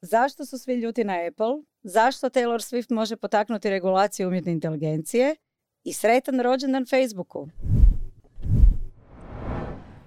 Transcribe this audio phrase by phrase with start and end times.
[0.00, 1.62] Zašto su svi ljuti na Apple?
[1.82, 5.36] Zašto Taylor Swift može potaknuti regulaciju umjetne inteligencije?
[5.84, 7.48] I sretan rođendan Facebooku.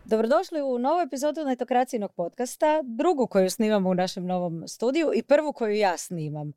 [0.06, 5.54] Dobrodošli u novu epizodu Netokracijnog podcasta, drugu koju snimamo u našem novom studiju i prvu
[5.54, 6.54] koju ja snimam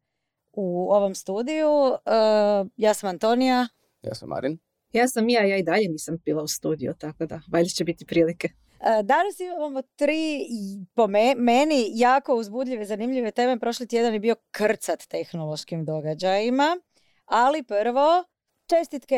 [0.53, 1.71] u ovom studiju.
[1.71, 3.69] Uh, ja sam Antonija.
[4.03, 4.59] Ja sam Marin.
[4.93, 8.07] Ja sam ja, ja i dalje nisam bila u studiju, tako da valjda će biti
[8.07, 8.49] prilike.
[8.87, 10.47] Uh, Danas imamo tri,
[10.95, 13.59] po me- meni, jako uzbudljive, zanimljive teme.
[13.59, 16.77] Prošli tjedan je bio krcat tehnološkim događajima.
[17.25, 18.25] Ali prvo,
[18.67, 19.17] čestitke,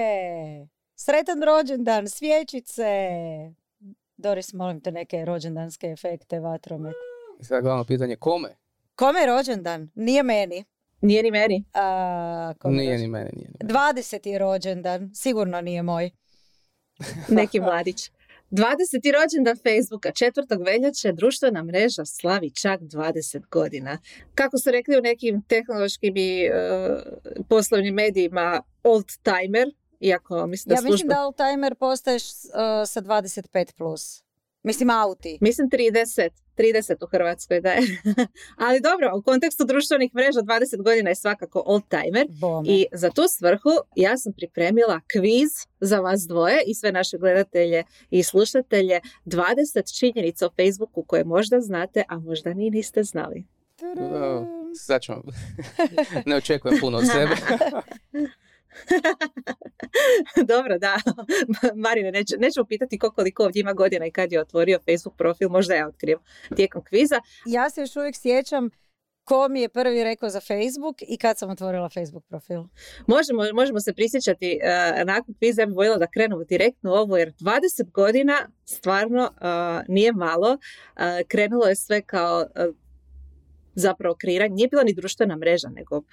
[0.95, 2.85] sretan rođendan, svječice.
[4.17, 6.95] Doris, molim te neke rođendanske efekte, vatromet.
[7.41, 8.57] I sad glavno pitanje, kome?
[8.95, 9.91] Kome je rođendan?
[9.95, 10.65] Nije meni.
[11.01, 11.65] Nije ni meni.
[11.75, 13.75] A, Nije ni mene, nije ni mene.
[13.95, 14.29] 20.
[14.29, 16.11] je rođendan, sigurno nije moj.
[17.29, 18.11] Neki mladić.
[18.57, 19.13] 20.
[19.21, 20.65] rođendan Facebooka, 4.
[20.65, 23.99] veljače, društvena mreža slavi čak 20 godina.
[24.35, 26.51] Kako su rekli u nekim tehnološkim i e,
[27.49, 29.69] poslovnim medijima, old timer,
[30.01, 31.15] iako mislim da ja mislim služba...
[31.15, 32.31] da Alzheimer postaješ uh,
[32.87, 33.75] sa 25+.
[33.77, 34.26] Plus.
[34.67, 35.39] Mislim auti.
[35.41, 37.81] Mislim 30, 30 u Hrvatskoj da je.
[38.67, 42.27] Ali dobro, u kontekstu društvenih mreža 20 godina je svakako old timer.
[42.31, 42.69] Bome.
[42.69, 45.51] I za tu svrhu ja sam pripremila kviz
[45.81, 49.01] za vas dvoje i sve naše gledatelje i slušatelje.
[49.25, 53.45] 20 činjenica o Facebooku koje možda znate, a možda ni niste znali.
[54.75, 55.23] Sad ćemo.
[56.27, 57.35] ne očekujem puno od sebe.
[60.53, 60.97] Dobro, da.
[61.85, 65.75] Marine, nećemo pitati ko koliko ovdje ima godina i kad je otvorio Facebook profil, možda
[65.75, 66.19] ja otkrijem
[66.57, 67.21] tijekom kviza.
[67.47, 68.71] Ja se još uvijek sjećam
[69.27, 72.63] ko mi je prvi rekao za Facebook i kad sam otvorila Facebook profil.
[73.07, 77.17] Možemo, možemo se prisjećati uh, nakon kviza, ja bih voljela da krenemo direktno u ovo,
[77.17, 80.53] jer 20 godina stvarno uh, nije malo.
[80.53, 82.75] Uh, krenulo je sve kao uh,
[83.77, 86.05] zapravo kreiranje, nije bila ni društvena mreža, nego uh,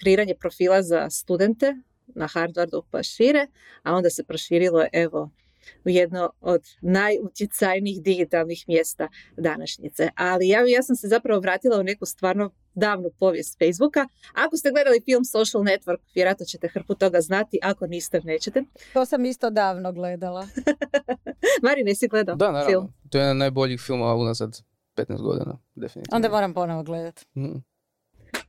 [0.00, 1.74] kreiranje profila za studente
[2.06, 3.46] na Harvardu pa šire,
[3.82, 5.30] a onda se proširilo evo
[5.84, 10.08] u jedno od najutjecajnijih digitalnih mjesta današnjice.
[10.14, 14.08] Ali ja, ja sam se zapravo vratila u neku stvarno davnu povijest Facebooka.
[14.34, 18.62] Ako ste gledali film Social Network, vjerojatno ćete hrpu toga znati, ako niste, nećete.
[18.92, 20.48] To sam isto davno gledala.
[21.64, 22.70] Mari, nisi gledao Da, naravno.
[22.70, 22.92] film?
[23.10, 24.67] To je jedan od najboljih filmova unazad
[24.98, 26.16] 15 godina, definitivno.
[26.16, 27.24] Onda moram ponovo gledat.
[27.36, 27.58] Mm.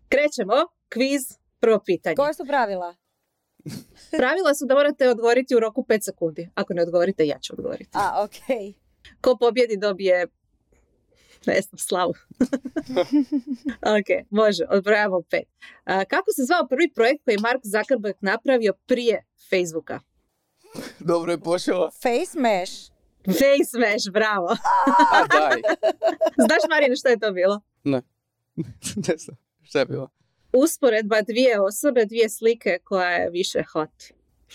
[0.09, 0.53] Krećemo,
[0.89, 1.21] kviz,
[1.59, 2.15] prvo pitanje.
[2.15, 2.95] Koja su pravila?
[4.19, 6.49] Pravila su da morate odgovoriti u roku 5 sekundi.
[6.55, 7.89] Ako ne odgovorite, ja ću odgovoriti.
[7.93, 8.73] A, okej.
[9.21, 10.27] Ko pobjedi dobije
[11.45, 12.13] ne znam, slavu.
[13.97, 15.47] ok, može, odbrojamo pet.
[15.83, 19.99] A, kako se zvao prvi projekt koji je Mark Zuckerberg napravio prije Facebooka?
[20.99, 21.91] Dobro je počelo.
[21.91, 22.73] Face mesh.
[23.25, 24.47] Face Smash, bravo.
[25.13, 25.61] A daj.
[26.45, 27.61] Znaš Marine što je to bilo?
[27.83, 28.01] Ne.
[29.07, 29.37] ne znam.
[29.61, 30.09] Šta je bilo?
[30.53, 34.03] Usporedba dvije osobe, dvije slike koja je više hot.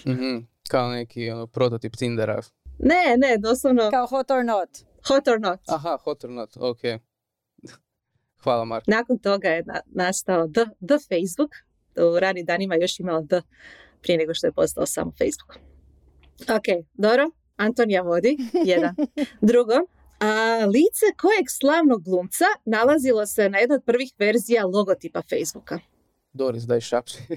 [0.07, 0.37] Mhm.
[0.69, 2.41] Kao neki ono, prototip Tindera.
[2.79, 4.69] Ne, ne, doslovno Kao hot or not.
[5.09, 5.61] hot or not.
[5.67, 6.79] Aha, hot or not, ok.
[8.43, 8.85] Hvala Mark.
[8.87, 11.51] Nakon toga je na- nastao The, The Facebook.
[11.97, 13.41] U rani danima još imao The
[14.03, 15.57] prije nego što je postao samo Facebook.
[16.51, 17.31] Ok, dobro.
[17.56, 18.37] Antonija vodi.
[18.65, 18.94] Jedan.
[19.50, 19.75] Drugo.
[20.20, 25.78] A, lice kojeg slavnog glumca nalazilo se na jednoj od prvih verzija logotipa Facebooka?
[26.32, 27.19] Doris, daj šapši.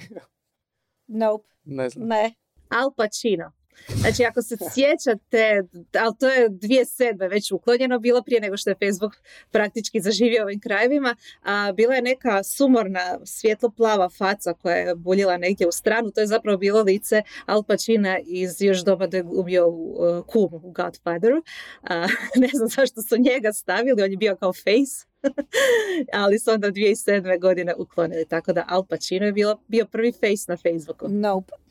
[1.07, 1.47] Nope.
[1.63, 2.07] ne znam.
[2.07, 2.33] Ne.
[2.69, 3.51] Al Pacino.
[3.95, 5.63] Znači, ako se sjećate,
[5.99, 9.13] ali to je dvije sedme već uklonjeno bilo prije nego što je Facebook
[9.51, 15.67] praktički zaživio ovim krajevima, a bila je neka sumorna svjetlo-plava faca koja je buljila negdje
[15.67, 19.67] u stranu, to je zapravo bilo lice Al Pacina iz još doba da je glumio
[19.67, 21.43] u uh, Kum u Godfatheru.
[22.41, 25.07] Ne znam zašto su njega stavili, on je bio kao face.
[26.21, 27.39] ali su onda 2007.
[27.41, 31.07] godine uklonili, tako da Al Pacino je bilo, bio prvi face na Facebooku.
[31.09, 31.66] Nope.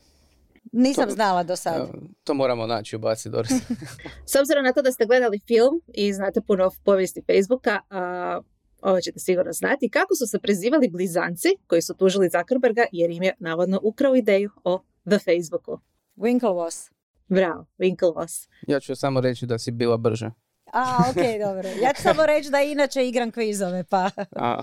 [0.77, 1.75] Nisam To- znala do sad.
[1.77, 1.89] Evo,
[2.23, 3.51] to moramo naći u baci, Doris.
[4.31, 8.41] S obzirom na to da ste gledali film i znate puno o povijesti Facebooka, a,
[8.81, 13.23] ovo ćete sigurno znati, kako su se prezivali blizanci koji su tužili Zuckerberga jer im
[13.23, 15.79] je navodno ukrao ideju o The Facebooku.
[16.17, 16.91] Winklevoss.
[17.27, 18.47] Bravo, Winklevoss.
[18.67, 20.31] ja ću samo reći da si bila brže.
[20.73, 21.69] A, ok, dobro.
[21.81, 24.09] Ja ću samo reći da inače igram kvizove, pa...
[24.35, 24.61] A,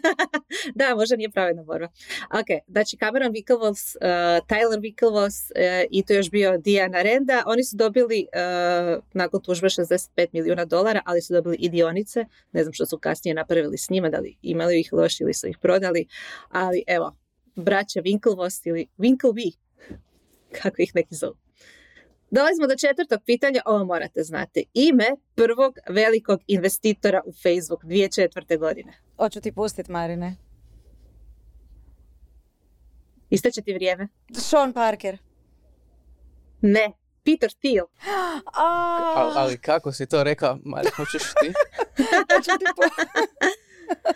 [0.74, 1.88] da, možda nije pravedna borba.
[2.30, 7.42] Ok, znači Cameron Winklevoss, uh, Tyler Winklevoss uh, i to je još bio Diana Renda,
[7.46, 12.62] oni su dobili uh, nakon tužbe 65 milijuna dolara, ali su dobili i dionice, ne
[12.62, 15.58] znam što su kasnije napravili s njima, da li imali ih loši ili su ih
[15.58, 16.06] prodali,
[16.48, 17.16] ali evo,
[17.56, 19.56] braća Winklevoss ili Winkleby,
[20.62, 21.47] kako ih neki zovu.
[22.30, 24.66] Dolazimo do četvrtog pitanja, ovo morate znati.
[24.74, 28.58] Ime prvog velikog investitora u Facebook 2004.
[28.58, 28.92] godine.
[29.16, 30.36] Hoću ti pustit, Marine.
[33.30, 34.08] Isteće ti vrijeme?
[34.32, 35.18] Sean Parker.
[36.60, 36.92] Ne.
[37.24, 37.86] Peter Thiel.
[38.54, 40.58] A, Ali, ali kako si to rekao?
[40.64, 41.52] Mari, hoćeš ti?
[42.34, 42.84] hoću ti Pa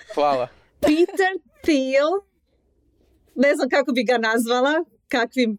[0.14, 0.48] Hvala.
[0.80, 1.32] Peter
[1.62, 2.10] Thiel.
[3.34, 4.84] Ne znam kako bi ga nazvala.
[5.08, 5.58] Kakvim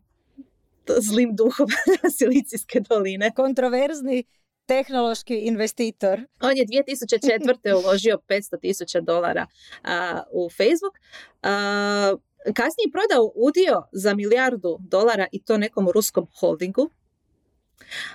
[0.99, 1.67] zlim duhom
[2.17, 3.31] Silicijske doline.
[3.35, 4.23] Kontroverzni
[4.65, 6.21] tehnološki investitor.
[6.41, 7.73] On je 2004.
[7.83, 9.47] uložio 500 tisuća dolara
[9.83, 10.95] a, u Facebook.
[11.41, 12.15] A,
[12.45, 16.89] kasnije je prodao udio za milijardu dolara i to nekom ruskom holdingu.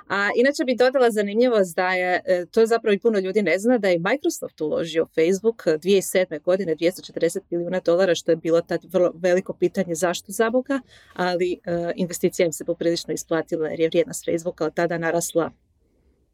[0.09, 3.79] A inače bi dodala zanimljivost da je, e, to zapravo i puno ljudi ne zna,
[3.79, 6.43] da je Microsoft uložio u Facebook 2007.
[6.43, 10.81] godine 240 milijuna dolara, što je bilo tad vrlo veliko pitanje zašto za Boga,
[11.15, 15.51] ali e, investicija im se poprilično isplatila jer je vrijednost Facebooka od tada narasla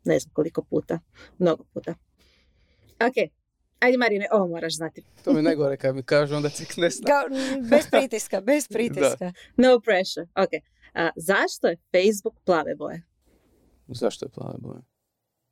[0.05, 0.99] ne znam koliko puta,
[1.39, 1.95] mnogo puta.
[3.01, 3.31] Ok,
[3.81, 5.03] ajde Marine, ovo moraš znati.
[5.25, 7.07] To mi je najgore kad mi kažu, onda cik ne zna.
[7.07, 7.39] Kao,
[7.71, 9.33] bez pritiska, bez pritiska.
[9.57, 10.51] No pressure, ok.
[10.95, 13.03] A, zašto je Facebook plave boje?
[13.89, 14.81] Zašto je plave boje?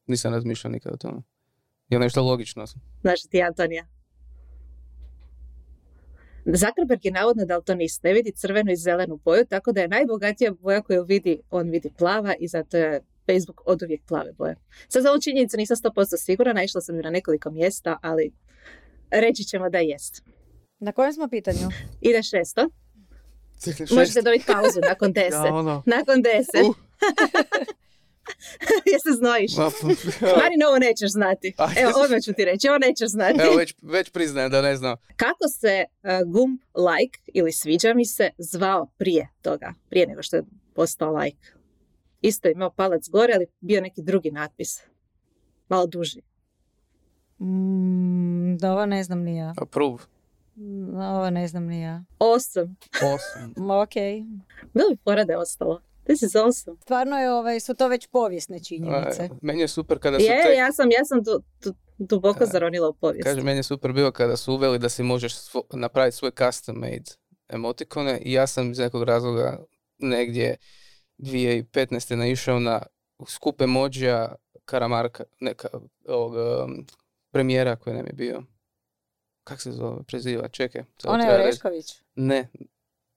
[0.07, 1.23] Nisam razmišljao nikad o tome.
[1.89, 2.65] Je li nešto logično?
[3.01, 3.87] Znaš ti, Antonija?
[6.45, 10.83] Zuckerberg je navodno daltonist, ne vidi crvenu i zelenu boju, tako da je najbogatija boja
[10.83, 14.57] koju vidi, on vidi plava i zato je Facebook od uvijek plave boje.
[14.89, 18.33] Sad za ovu činjenicu nisam 100% sigurna, naišla sam ju na nekoliko mjesta, ali
[19.11, 20.23] reći ćemo da jest.
[20.79, 21.69] Na kojem smo pitanju?
[22.01, 22.69] Ide šesto,
[23.97, 25.33] možete dobiti pauzu nakon deset.
[25.33, 25.83] Ja, ono.
[25.87, 26.67] Nakon deset.
[26.69, 26.77] Uh.
[28.91, 29.57] Jel se znojiš?
[29.57, 29.71] Ma,
[30.43, 31.55] Marino, ovo nećeš znati.
[31.57, 31.81] Ajde.
[31.81, 33.41] Evo, odmah ću ti reći, ovo nećeš znati.
[33.41, 34.97] Evo, već, već priznajem da ne znam.
[35.17, 40.37] Kako se uh, gumb like ili sviđa mi se zvao prije toga, prije nego što
[40.37, 40.43] je
[40.75, 41.47] postao like?
[42.21, 44.81] Isto je imao palac gore, ali bio neki drugi natpis.
[45.69, 46.21] Malo duži.
[47.41, 49.55] Mm, da, ovo ne znam ni ja.
[49.63, 49.99] Approve.
[50.97, 52.03] Ovo ne znam ni ja.
[52.19, 52.75] Awesome.
[52.93, 53.53] Awesome.
[53.57, 53.95] Mm, Ok.
[54.75, 55.81] Bilo bi je ostalo.
[56.05, 56.77] This is awesome.
[56.83, 59.23] Stvarno je, ovaj, su to već povijesne činjenice.
[59.23, 60.55] A, Meni je super kada su Je, te...
[60.55, 63.25] ja sam, ja sam du, du- duboko zaronila u povijest.
[63.25, 66.77] Kaže, meni je super bilo kada su uveli da si možeš svo- napraviti svoj custom
[66.77, 67.11] made
[67.49, 69.65] emotikone i ja sam iz nekog razloga
[69.99, 70.57] negdje
[71.19, 72.15] 2015.
[72.15, 72.83] naišao na
[73.27, 74.35] skup emojija
[74.65, 75.69] Karamarka, neka,
[76.09, 76.33] ovog
[76.65, 76.87] um,
[77.31, 78.43] premijera koji nam je bio.
[79.45, 80.85] Kak se zove, preziva, čekaj.
[80.97, 81.43] treba reći.
[81.43, 82.03] Orešković.
[82.15, 82.49] Ne,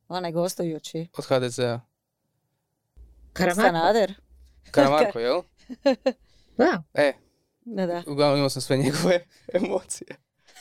[0.08, 1.08] Onaj gostujući.
[1.18, 1.80] od HDZ-a.
[3.36, 3.62] Karamarko.
[3.62, 4.14] Sanader.
[4.72, 5.42] Karamarko, jel?
[6.58, 6.84] Da.
[6.94, 7.14] E,
[7.66, 8.04] Da, da.
[8.08, 10.08] uglavnom imao sam sve njegove emocije.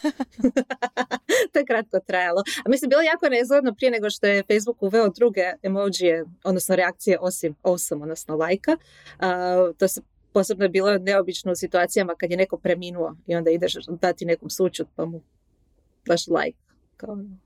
[1.53, 2.43] to je kratko trajalo.
[2.65, 6.77] A mislim, bilo je jako nezgodno prije nego što je Facebook uveo druge emojije, odnosno
[6.77, 8.77] reakcije osim awesome, odnosno lajka.
[9.79, 10.01] To se
[10.33, 14.51] posebno je bilo neobično u situacijama kad je neko preminuo i onda ideš dati nekom
[14.51, 15.21] sučut pa mu
[16.07, 16.59] daš like.
[16.97, 17.39] Kao, ono.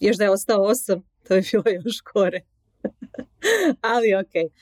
[0.00, 2.40] još da je ostao awesome, to bi bilo još gore.
[3.94, 4.52] Ali ok.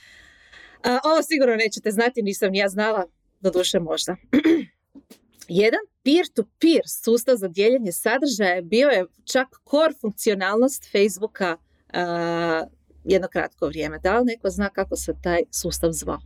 [0.83, 3.07] A, ovo sigurno nećete znati, nisam ni ja znala,
[3.41, 4.17] doduše možda.
[5.49, 11.57] Jedan peer-to-peer sustav za dijeljenje sadržaja bio je čak core funkcionalnost Facebooka
[11.93, 12.65] a,
[13.05, 13.99] jedno kratko vrijeme.
[13.99, 16.19] Da li neko zna kako se taj sustav zvao?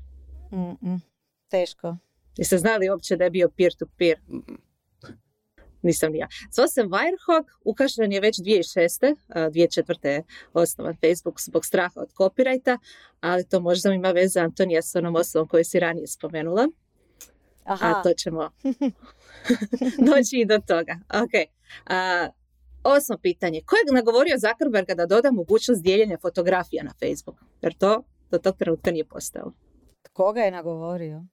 [0.53, 1.01] Mm-mm.
[1.49, 1.97] Teško.
[2.37, 4.19] Jeste znali uopće da je bio peer-to-peer?
[4.29, 4.39] Mm,
[5.89, 6.29] Nisam ni ja.
[6.51, 9.17] Zvao se Wirehog, ukašljen je već 2006.
[9.29, 10.07] a, 2004.
[10.07, 10.23] je
[10.53, 12.79] osnovan Facebook zbog straha od copyrighta,
[13.21, 16.69] ali to možda ima veze Antonija s onom osobom koju si ranije spomenula.
[17.65, 17.87] Aha.
[17.87, 18.51] A to ćemo
[20.11, 20.99] doći i do toga.
[21.09, 21.35] Ok.
[21.87, 22.29] A,
[22.85, 23.61] osmo pitanje.
[23.67, 27.37] Ko je nagovorio Zuckerberga da doda mogućnost dijeljenja fotografija na Facebook?
[27.63, 29.53] Jer to do tog trenutka nije postalo.
[30.13, 31.25] Koga je nagovorio?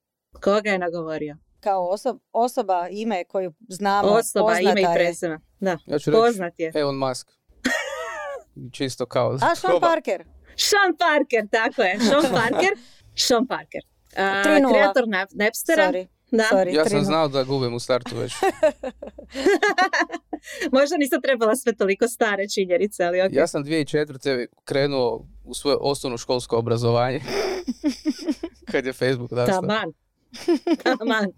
[0.43, 1.37] Koga je nagovorio?
[1.65, 5.39] Kao osob, osoba, ime koju znamo, Osoba, ime i prezime.
[5.59, 6.71] Da, Ja ću reći poznat je.
[6.75, 7.27] Elon Musk.
[8.77, 9.37] Čisto kao...
[9.41, 9.87] A, Sean koba.
[9.87, 10.23] Parker.
[10.57, 11.99] Sean Parker, tako je.
[11.99, 12.71] Sean Parker.
[13.27, 13.81] Sean Parker.
[14.15, 14.71] 3:0.
[14.71, 15.83] kreator Nap- Napstera.
[15.83, 16.07] Sorry.
[16.31, 16.43] Da.
[16.51, 17.03] Sorry, Ja sam trinu.
[17.03, 18.33] znao da gubim u startu već.
[20.71, 23.29] Možda nisam trebala sve toliko stare činjenice, ali ok.
[23.31, 24.47] Ja sam 2004.
[24.63, 27.21] krenuo u svoje osnovno školsko obrazovanje.
[28.71, 29.61] Kad je Facebook nastao.
[29.61, 29.93] Taman.
[30.83, 31.31] Taman.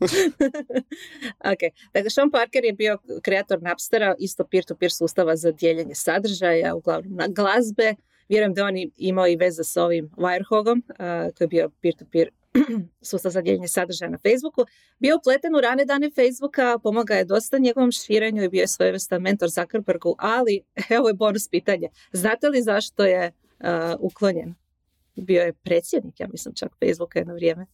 [1.44, 1.62] ok,
[1.94, 7.27] dakle Sean Parker je bio kreator Napstera, isto peer-to-peer sustava za dijeljenje sadržaja, uglavnom na
[7.27, 7.96] glazbe.
[8.30, 12.30] Vjerujem da on i- imao i veze s ovim Wirehogom, a, koji je bio peer-to-peer
[13.01, 14.66] sustav za dijeljenje sadržaja na Facebooku.
[15.00, 19.22] Bio upleten u rane dane Facebooka, pomogao je dosta njegovom širenju i bio je svojevrstan
[19.22, 21.89] mentor Zuckerbergu, ali evo je bonus pitanje.
[22.12, 24.56] Znate li zašto je a, uklonjen?
[25.16, 27.66] bio je predsjednik, ja mislim čak Facebooka jedno vrijeme.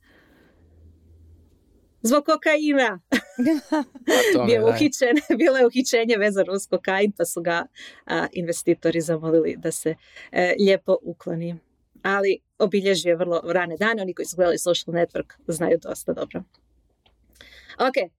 [2.05, 2.99] Zbog kokaina.
[4.35, 4.59] daj.
[4.69, 7.65] uhićen, bilo je uhićenje vezano uz kokain, pa su ga
[8.05, 9.95] a, investitori zamolili da se
[10.31, 11.55] e, lijepo ukloni.
[12.01, 16.43] Ali obilježio je vrlo rane dane, oni koji su gledali social network znaju dosta dobro.
[17.79, 18.11] Ok,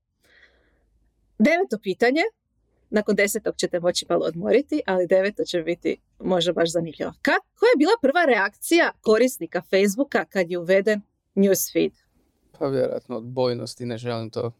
[1.39, 2.21] deveto pitanje,
[2.89, 7.13] nakon desetog ćete moći malo odmoriti, ali deveto će biti možda baš zanimljivo.
[7.21, 11.01] Ka, koja je bila prva reakcija korisnika Facebooka kad je uveden
[11.35, 12.04] newsfeed?
[12.59, 14.51] Pa vjerojatno odbojnosti, ne želim to.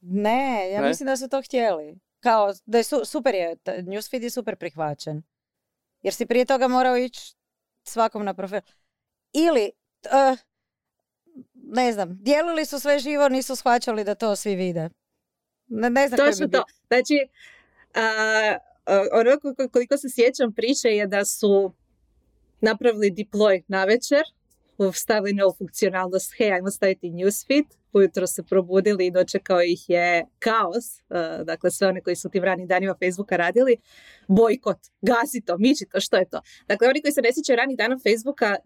[0.00, 0.88] Ne, ja Ne?
[0.88, 1.98] mislim da su to htjeli.
[2.20, 5.22] Kao, da je su, super je, newsfeed je super prihvaćen.
[6.02, 7.34] Jer si prije toga morao ići
[7.82, 8.60] svakom na profil.
[9.32, 9.70] Ili,
[10.04, 10.36] eh,
[11.54, 14.88] ne znam, dijelili su sve živo, nisu shvaćali da to svi vide.
[15.66, 16.64] Ne, ne znam Točno bi to.
[16.86, 17.28] Znači,
[17.94, 18.00] a,
[18.86, 21.72] a, ono ko- koliko se sjećam priče je da su
[22.60, 24.22] napravili deploy na večer,
[24.92, 30.84] stavili novu funkcionalnost, hej, ajmo staviti newsfeed, ujutro se probudili i dočekao ih je kaos,
[31.44, 33.76] dakle sve one koji su u tim ranim danima Facebooka radili,
[34.28, 36.40] bojkot, gasi to, miči to, što je to.
[36.68, 38.56] Dakle, oni koji se ne sjećaju ranih dana Facebooka,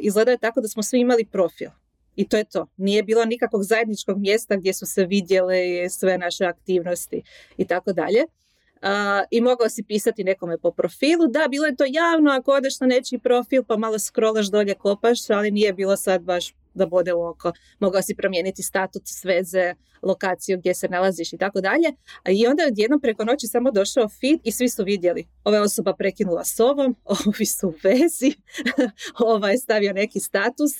[0.00, 1.70] izgleda je tako da smo svi imali profil.
[2.16, 2.66] I to je to.
[2.76, 7.22] Nije bilo nikakvog zajedničkog mjesta gdje su se vidjele sve naše aktivnosti
[7.56, 8.24] i tako dalje.
[9.30, 11.26] I mogao si pisati nekome po profilu.
[11.26, 15.30] Da, bilo je to javno ako odeš na nečiji profil pa malo scrollaš dolje, kopaš,
[15.30, 17.52] ali nije bilo sad baš da bode u oko.
[17.78, 21.92] Mogao si promijeniti statut, sveze, lokaciju gdje se nalaziš i tako dalje.
[22.28, 25.26] I onda je odjednom preko noći samo došao feed i svi su vidjeli.
[25.44, 28.34] Ova osoba prekinula s ovom, ovi su u vezi,
[29.34, 30.72] ova je stavio neki status,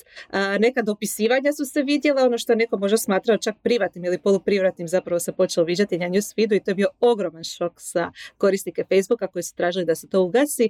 [0.59, 5.19] neka dopisivanja su se vidjela, ono što neko možda smatrao čak privatnim ili poluprivatnim zapravo
[5.19, 9.43] se počelo viđati na newsfeedu i to je bio ogroman šok za korisnike Facebooka koji
[9.43, 10.69] su tražili da se to ugasi.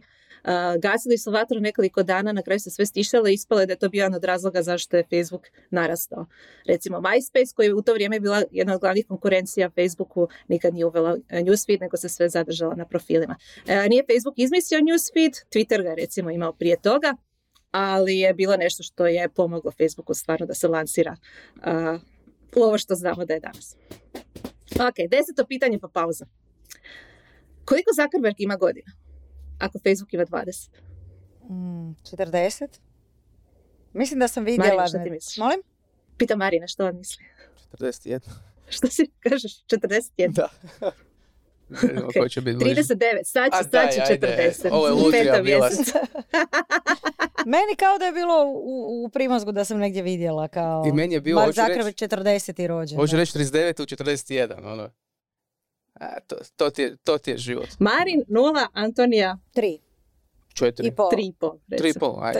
[0.79, 3.89] Gasili su vatru nekoliko dana, na kraju se sve stišalo i ispalo da je to
[3.89, 6.25] bio jedan od razloga zašto je Facebook narastao.
[6.67, 10.85] Recimo MySpace koji je u to vrijeme bila jedna od glavnih konkurencija Facebooku nikad nije
[10.85, 13.35] uvela e, newsfeed nego se sve zadržala na profilima.
[13.67, 17.15] E, nije Facebook izmislio newsfeed, Twitter ga je recimo imao prije toga,
[17.71, 21.15] ali je bilo nešto što je pomoglo Facebooku stvarno da se lansira
[21.61, 21.99] a,
[22.55, 23.75] u ovo što znamo da je danas.
[24.71, 26.25] Ok, deseto pitanje pa pauza.
[27.65, 28.91] Koliko Zuckerberg ima godina?
[29.59, 30.69] Ako Facebook ima 20.
[31.49, 32.79] Mm, 40?
[33.95, 34.67] Mislim da sam vidjela...
[34.67, 35.37] Marina, šta ti misliš?
[35.37, 35.59] Molim?
[36.17, 37.25] Pita Marina što on misli.
[37.71, 38.19] 41.
[38.69, 39.65] Što si kažeš?
[39.65, 40.31] 41.
[40.33, 40.49] Da.
[41.69, 42.13] Ne vidimo Ok.
[42.19, 42.81] ko će biti bliže.
[42.81, 44.69] 39, sad će, sad će ajde, 40.
[44.71, 45.69] ovo je lutrija bila.
[47.55, 50.83] Meni kao da je bilo u, u Primorsku da sam negdje vidjela kao...
[50.87, 52.67] I meni je bilo, Mark Zuckerberg 40.
[52.67, 52.97] rođen.
[52.99, 54.89] Hoću reći 39 u 41, ono.
[55.93, 57.67] A, to, to, ti je, to ti je život.
[57.79, 59.79] Marin, nula, Antonija, Tri
[60.55, 60.87] Četiri.
[60.87, 61.09] i pol.
[61.11, 61.59] tri i pol.
[61.69, 61.99] Tri i recimo.
[61.99, 62.39] pol, ajde.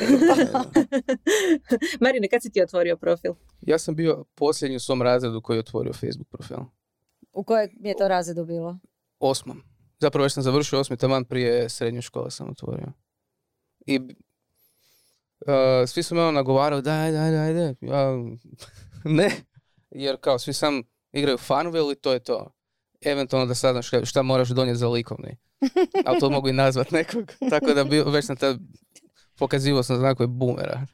[2.01, 3.33] Marine, kad si ti otvorio profil?
[3.61, 6.57] Ja sam bio posljednji u svom razredu koji je otvorio Facebook profil.
[7.33, 8.77] U kojeg mi je to razredu bilo?
[9.19, 9.61] Osmom.
[9.99, 12.87] Zapravo već sam završio osmi taman prije srednje škole sam otvorio.
[13.85, 14.05] I uh,
[15.87, 17.73] svi su me ono nagovarali, daj, daj, daj, daj.
[17.81, 18.13] Ja,
[19.19, 19.31] ne,
[19.89, 22.51] jer kao svi sam igraju Farmville i to je to.
[23.01, 25.37] Eventualno da saznaš šta- šta moraš donijeti za likovni.
[26.05, 27.31] Ali to mogu i nazvat nekog.
[27.49, 28.57] Tako da bio, već sam tad
[29.37, 30.85] pokazivao sam znakove boomera.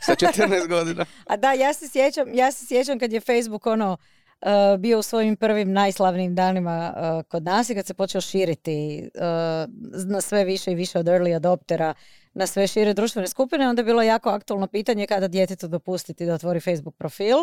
[0.00, 1.06] Sa 14 godina.
[1.26, 5.02] A da, ja se sjećam, ja se sjećam kad je Facebook ono uh, bio u
[5.02, 9.20] svojim prvim najslavnijim danima uh, kod nas i kad se počeo širiti uh,
[10.10, 11.94] na sve više i više od early adoptera
[12.34, 16.34] na sve šire društvene skupine, onda je bilo jako aktualno pitanje kada djetetu dopustiti da
[16.34, 17.36] otvori Facebook profil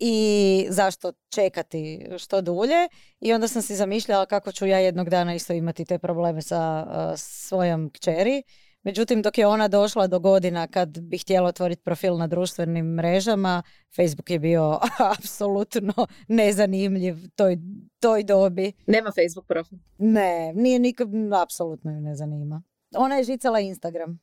[0.00, 2.88] i zašto čekati što dulje
[3.20, 6.86] i onda sam si zamišljala kako ću ja jednog dana isto imati te probleme sa
[6.86, 8.42] uh, svojom kćeri.
[8.82, 13.62] Međutim, dok je ona došla do godina kad bi htjela otvoriti profil na društvenim mrežama,
[13.96, 14.78] Facebook je bio
[15.18, 17.58] apsolutno nezanimljiv toj,
[18.00, 18.72] toj dobi.
[18.86, 19.78] Nema Facebook profil.
[19.98, 21.08] Ne, nije nikad,
[21.42, 22.62] apsolutno ju ne zanima.
[22.96, 24.20] Ona je žicala Instagram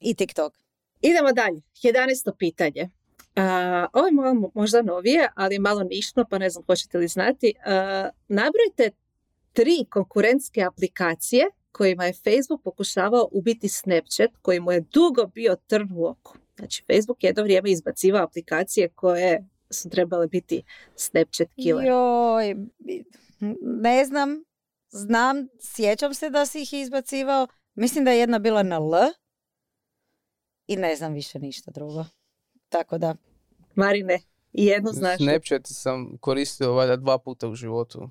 [0.00, 0.52] i TikTok.
[1.00, 1.60] Idemo dalje.
[1.82, 2.32] 11.
[2.38, 2.90] pitanje.
[3.92, 7.54] Ovo je malo možda novije, ali malo nišno, pa ne znam hoćete li znati.
[8.28, 8.90] Nabrojite
[9.52, 15.88] tri konkurentske aplikacije kojima je Facebook pokušavao ubiti Snapchat, koji mu je dugo bio trn
[15.92, 16.36] u oku.
[16.56, 20.62] Znači, Facebook je jedno vrijeme izbacivao aplikacije koje su trebale biti
[20.96, 21.86] Snapchat killer.
[21.86, 22.56] Joj,
[23.60, 24.44] ne znam,
[24.90, 27.46] znam, sjećam se da si ih izbacivao.
[27.74, 28.92] Mislim da je jedna bila na L
[30.66, 32.04] i ne znam više ništa drugo.
[32.68, 33.14] Tako da,
[33.74, 34.20] Marine,
[34.52, 35.16] i jednu znaš.
[35.16, 38.10] Snapchat sam koristio valjda dva puta u životu.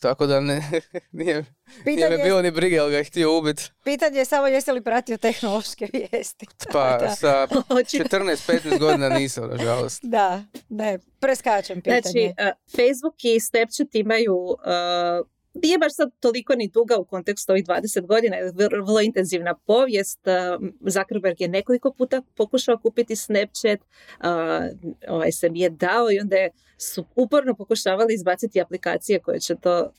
[0.00, 0.62] Tako da ne,
[1.12, 1.44] nije,
[1.86, 3.62] nije me bilo ni brige, ali ga je htio ubiti.
[3.84, 6.46] pitanje je samo jesi li pratio tehnološke vijesti.
[6.72, 7.14] Pa Da.
[7.16, 7.46] sa
[7.80, 8.04] Očito.
[8.04, 10.00] 14-15 godina nisam, nažalost.
[10.02, 12.02] Da, ne, preskačem pitanje.
[12.02, 15.26] Znači, uh, Facebook i Snapchat imaju, uh,
[15.62, 20.20] nije baš sad toliko ni duga u kontekstu ovih 20 godina, je vrlo, intenzivna povijest.
[20.80, 23.80] Zuckerberg je nekoliko puta pokušao kupiti Snapchat,
[25.08, 26.36] ovaj se nije dao i onda
[26.78, 29.92] su uporno pokušavali izbaciti aplikacije koje će to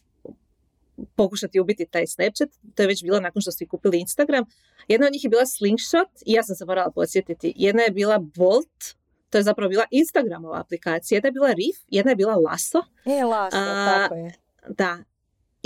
[1.16, 2.50] pokušati ubiti taj Snapchat.
[2.76, 4.46] To je već bilo nakon što su i kupili Instagram.
[4.88, 7.54] Jedna od njih je bila Slingshot i ja sam se morala podsjetiti.
[7.56, 8.96] Jedna je bila Bolt,
[9.30, 11.16] to je zapravo bila Instagramova aplikacija.
[11.16, 12.82] Jedna je bila Reef, jedna je bila Lasso.
[13.06, 14.34] E, laso, A, tako je.
[14.70, 14.98] Da.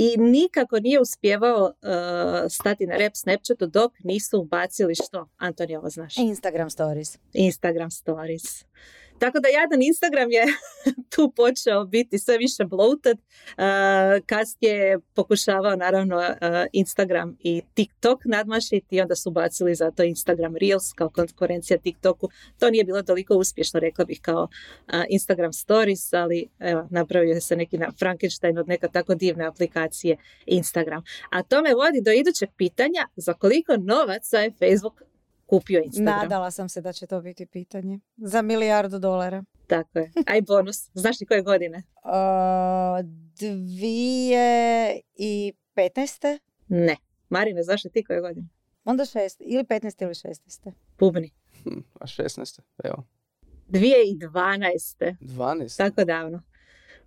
[0.01, 1.71] I nikako nije uspjevao uh,
[2.49, 5.27] stati na rep Snapchatu dok nisu ubacili što?
[5.37, 6.17] Antoni, ovo znaš.
[6.17, 7.17] Instagram stories.
[7.33, 8.65] Instagram stories.
[9.21, 10.45] Tako da jadan Instagram je
[11.15, 13.17] tu počeo biti sve više bloated.
[14.25, 16.23] Kasnije je pokušavao naravno
[16.71, 22.29] Instagram i TikTok nadmašiti i onda su bacili za to Instagram Reels kao konkurencija TikToku.
[22.59, 24.47] To nije bilo toliko uspješno, rekla bih, kao
[25.09, 31.03] Instagram Stories, ali evo, napravio se neki na Frankenstein od neka tako divne aplikacije Instagram.
[31.29, 35.10] A to me vodi do idućeg pitanja za koliko novaca je Facebook
[35.51, 36.15] kupio Instagram.
[36.15, 37.99] Nadala sam se da će to biti pitanje.
[38.17, 39.43] Za milijardu dolara.
[39.67, 40.11] Tako je.
[40.25, 40.89] Aj bonus.
[40.93, 41.83] Znaš li koje godine?
[42.03, 42.11] Uh,
[43.37, 44.45] dvije
[45.15, 46.39] i petnaeste?
[46.67, 46.97] Ne.
[47.29, 48.47] Marine, znaš li ti koje godine?
[48.83, 49.41] Onda šest.
[49.41, 50.71] Ili petnaeste ili šestnaeste.
[50.99, 51.31] Bubni.
[51.63, 52.59] Hm, A 16.
[52.83, 53.03] Evo.
[53.69, 55.15] 2012.
[55.21, 55.77] 12.
[55.77, 56.41] Tako davno.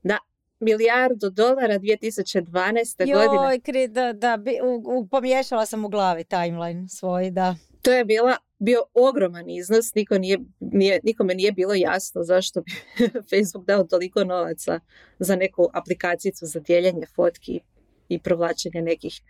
[0.03, 0.19] Da.
[0.61, 3.15] Milijardu dolara 2012.
[3.15, 3.61] godine.
[3.75, 7.55] Joj, da, da, bi- u, u- pomiješala sam u glavi timeline svoj, da.
[7.85, 9.95] To je bila, bio ogroman iznos.
[9.95, 12.73] Niko nije, nije, nikome nije bilo jasno zašto bi
[13.31, 14.81] Facebook dao toliko novaca
[15.19, 17.61] za neku aplikacijicu za dijeljenje fotki
[18.09, 19.21] i provlačenje nekih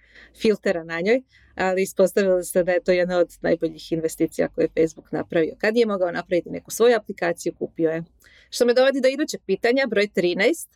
[0.41, 1.23] filtera na njoj,
[1.55, 5.55] ali ispostavilo se da je to jedna od najboljih investicija koje je Facebook napravio.
[5.59, 8.05] Kad je mogao napraviti neku svoju aplikaciju, kupio je.
[8.51, 10.69] Što me dovodi do idućeg pitanja, broj 13.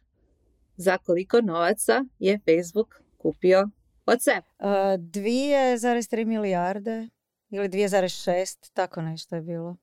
[0.76, 3.68] Za koliko novaca je Facebook kupio
[4.06, 4.46] od sebe?
[4.58, 7.08] Uh, 2,3 milijarde
[7.50, 9.76] ili 2,6, tako nešto je bilo.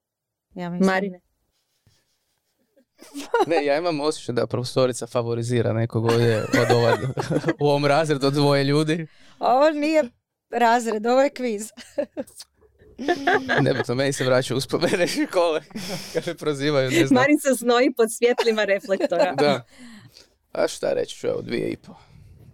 [0.53, 0.87] Ja mislim.
[0.87, 1.19] Marine.
[3.47, 6.97] Ne, ja imam osjećaj da profesorica favorizira nekog ovdje od ova,
[7.61, 9.07] u ovom razredu dvoje ljudi.
[9.39, 10.03] Ovo nije
[10.49, 11.69] razred, ovo je kviz.
[13.61, 15.61] Ne, pa to meni se vraća uspomene škole.
[16.13, 17.21] Kad me prozivaju, ne znam.
[17.21, 19.33] Marin se znoji pod svjetlima reflektora.
[19.35, 19.65] Da.
[20.51, 21.95] A šta reći ću, evo, dvije i pol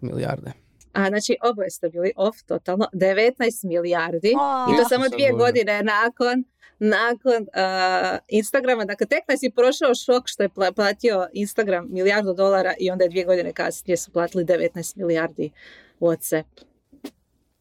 [0.02, 0.52] milijarde.
[0.94, 4.90] A znači oboje ste bili off totalno 19 milijardi i to A.
[4.90, 6.44] samo Sam dvije godine nakon
[6.84, 8.86] nakon uh, Instagrama.
[8.86, 13.04] Dakle, tek nas je prošao šok što je pla- platio Instagram milijardu dolara i onda
[13.04, 15.52] je dvije godine kasnije su platili 19 milijardi
[16.00, 16.44] WhatsApp.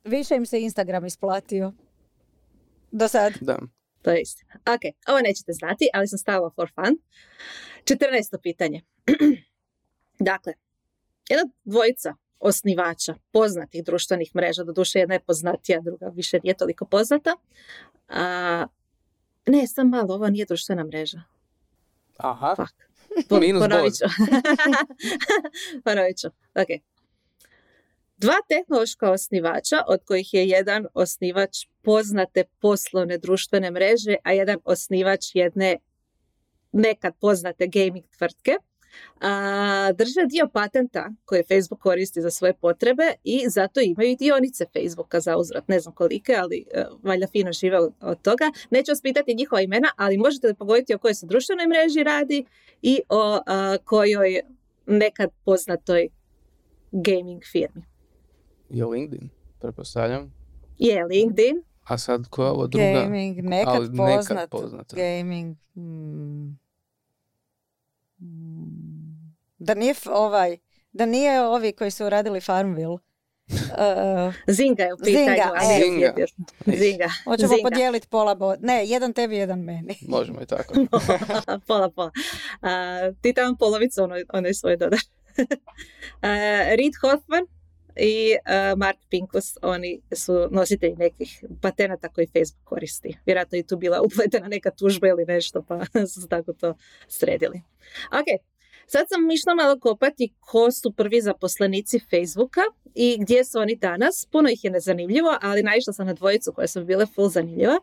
[0.04, 1.72] Više im se Instagram isplatio.
[2.90, 3.32] Do sad.
[3.40, 3.58] Da.
[4.02, 4.52] To je istina.
[4.66, 6.98] Ok, ovo nećete znati, ali sam stavila for fun.
[7.84, 8.38] 14.
[8.42, 8.82] pitanje.
[10.30, 10.52] dakle,
[11.28, 17.36] jedna dvojica osnivača poznatih društvenih mreža, doduše jedna je poznatija, druga više nije toliko poznata.
[18.08, 18.66] A,
[19.46, 21.22] ne, sam malo, ovo nije društvena mreža.
[22.16, 22.54] Aha.
[22.56, 22.90] Fuck.
[23.28, 24.04] Po- Minus ponovit ću.
[25.84, 26.28] ponovit ću.
[26.54, 26.68] Ok.
[28.16, 35.34] Dva tehnološka osnivača, od kojih je jedan osnivač poznate poslovne društvene mreže, a jedan osnivač
[35.34, 35.76] jedne
[36.72, 38.56] nekad poznate gaming tvrtke,
[39.20, 44.64] a, drže dio patenta koje Facebook koristi za svoje potrebe i zato imaju i dionice
[44.72, 45.68] Facebooka za uzvrat.
[45.68, 48.44] Ne znam kolike, ali e, valjda fino žive od- toga.
[48.70, 52.44] Neću vas pitati njihova imena, ali možete li pogoditi o kojoj se društvenoj mreži radi
[52.82, 54.40] i o a, kojoj
[54.86, 56.08] nekad poznatoj
[56.92, 57.82] gaming firmi.
[58.70, 59.28] Je LinkedIn,
[59.60, 60.34] pretpostavljam.
[60.78, 62.86] Je LinkedIn, A sad koja je ovo druga?
[62.94, 64.50] Gaming, nekad ali nekad poznat.
[64.50, 64.96] poznata.
[64.96, 65.56] Gaming.
[65.76, 66.58] mm.
[68.20, 69.34] Mm.
[69.58, 70.58] Da nije ovaj,
[70.92, 72.98] da nije ovi koji su radili Farmville.
[73.50, 75.26] Uh, Zinga je u pitanju.
[75.26, 75.80] Zinga, e.
[75.80, 76.14] Zinga.
[76.66, 77.08] Zinga.
[77.24, 77.62] hoćemo Zinga.
[77.62, 78.58] podijeliti pola bod.
[78.62, 79.96] Ne, jedan tebi, jedan meni.
[80.08, 80.74] Možemo i tako.
[81.66, 82.10] pola, pola.
[82.62, 85.00] A, ti tamo polovicu onoj, onoj svoj dodaš.
[86.20, 86.28] A,
[86.76, 87.46] Reid Hoffman
[87.96, 93.16] i a, Mark Pincus, oni su nositelji nekih patenata koji Facebook koristi.
[93.26, 95.80] Vjerojatno je tu bila upletena neka tužba ili nešto, pa
[96.14, 96.74] su tako to
[97.08, 97.62] sredili.
[98.12, 98.49] Ok,
[98.92, 102.60] Sad sam išla malo kopati ko su prvi zaposlenici Facebooka
[102.94, 104.26] i gdje su oni danas.
[104.32, 107.78] Puno ih je nezanimljivo, ali naišla sam na dvojicu koje su bile full zanimljiva.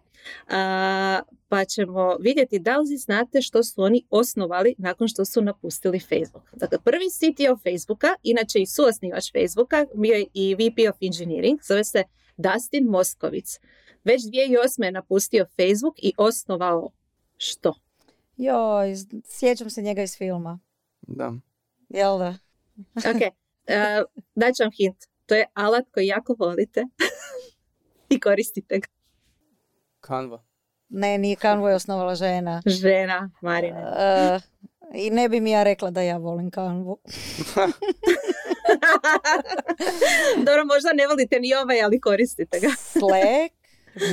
[0.47, 5.99] A, pa ćemo vidjeti da li znate što su oni osnovali nakon što su napustili
[5.99, 6.43] Facebook.
[6.53, 11.83] Dakle, prvi CTO Facebooka, inače i suosnivač Facebooka, bio je i VP of Engineering, zove
[11.83, 12.03] se
[12.37, 13.59] Dustin Moskovic.
[14.03, 14.83] Već 2008.
[14.83, 16.91] je napustio Facebook i osnovao
[17.37, 17.73] što?
[18.37, 20.66] Joj, sjećam se njega iz filma.
[21.01, 21.33] Da.
[21.89, 22.33] Jel da?
[23.11, 23.33] Ok, uh,
[24.35, 24.97] daću vam hint.
[25.25, 26.83] To je alat koji jako volite
[28.13, 28.87] i koristite ga.
[30.07, 30.43] Canva.
[30.89, 32.61] Ne, nije Canva je osnovala žena.
[32.65, 33.79] Žena, Marina.
[33.79, 34.41] Uh,
[34.95, 36.97] I ne bi mi ja rekla da ja volim Canvu.
[40.45, 42.67] Dobro, možda ne volite ni ovaj, ali koristite ga.
[42.77, 43.53] Slack?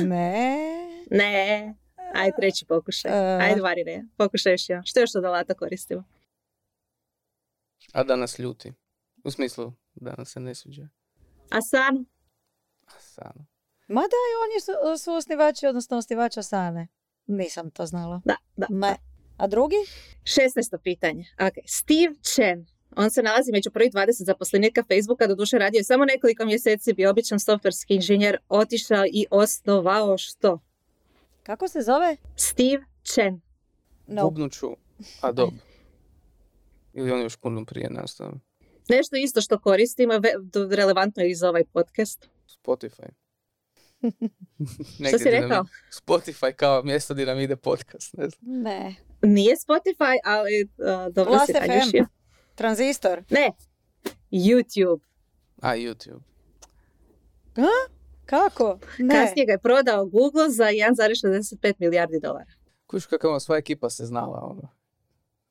[0.03, 0.57] Ne.
[1.11, 1.73] Ne.
[2.13, 3.11] Ajde, treći pokušaj.
[3.11, 3.43] Uh.
[3.43, 4.83] Ajde, Marine, pokušaj još jedan.
[4.85, 6.03] Što još od alata koristimo?
[7.95, 8.73] A da nas ljuti.
[9.23, 10.87] U smislu da nas se ne sviđa.
[11.49, 12.05] Asanu?
[12.97, 13.45] Asana.
[13.87, 16.87] Ma da, i oni su, su osnivači, odnosno osnivač Asane.
[17.27, 18.21] Nisam to znala.
[18.25, 18.67] Da, da.
[18.69, 18.95] Ne.
[19.37, 19.75] A drugi?
[20.23, 20.77] 16.
[20.83, 21.25] pitanje.
[21.39, 21.53] Ok.
[21.67, 22.65] Steve Chen.
[22.95, 27.09] On se nalazi među prvih 20 zaposlenika Facebooka, doduše radio je samo nekoliko mjeseci, bio
[27.09, 30.59] običan softverski inženjer, otišao i osnovao što?
[31.43, 32.17] Kako se zove?
[32.35, 33.41] Steve Chen.
[34.07, 34.23] No.
[34.23, 34.67] Bubnut ću
[35.21, 35.74] Adobe.
[36.95, 38.33] Ili on još puno prije nastao.
[38.89, 39.59] Nešto isto što
[40.41, 42.29] do- relevantno je i za ovaj podcast.
[42.63, 43.07] Spotify.
[45.09, 45.65] Što si nam- rekao?
[45.91, 48.13] Spotify kao mjesto gdje nam ide podcast.
[48.13, 48.61] Ne znam.
[48.61, 48.95] Ne.
[49.21, 51.59] Nije Spotify, ali uh, dobro Last si FM.
[51.67, 52.05] nagrišio.
[52.55, 53.23] Tranzistor.
[53.29, 53.51] Ne,
[54.31, 54.99] YouTube.
[55.61, 56.19] A, YouTube.
[58.25, 58.79] Kako?
[58.99, 59.15] Ne.
[59.15, 62.51] Kasnije ga je prodao Google za 1,65 milijardi dolara.
[62.87, 64.69] Kuš kakav ono, sva ekipa se znala, ono.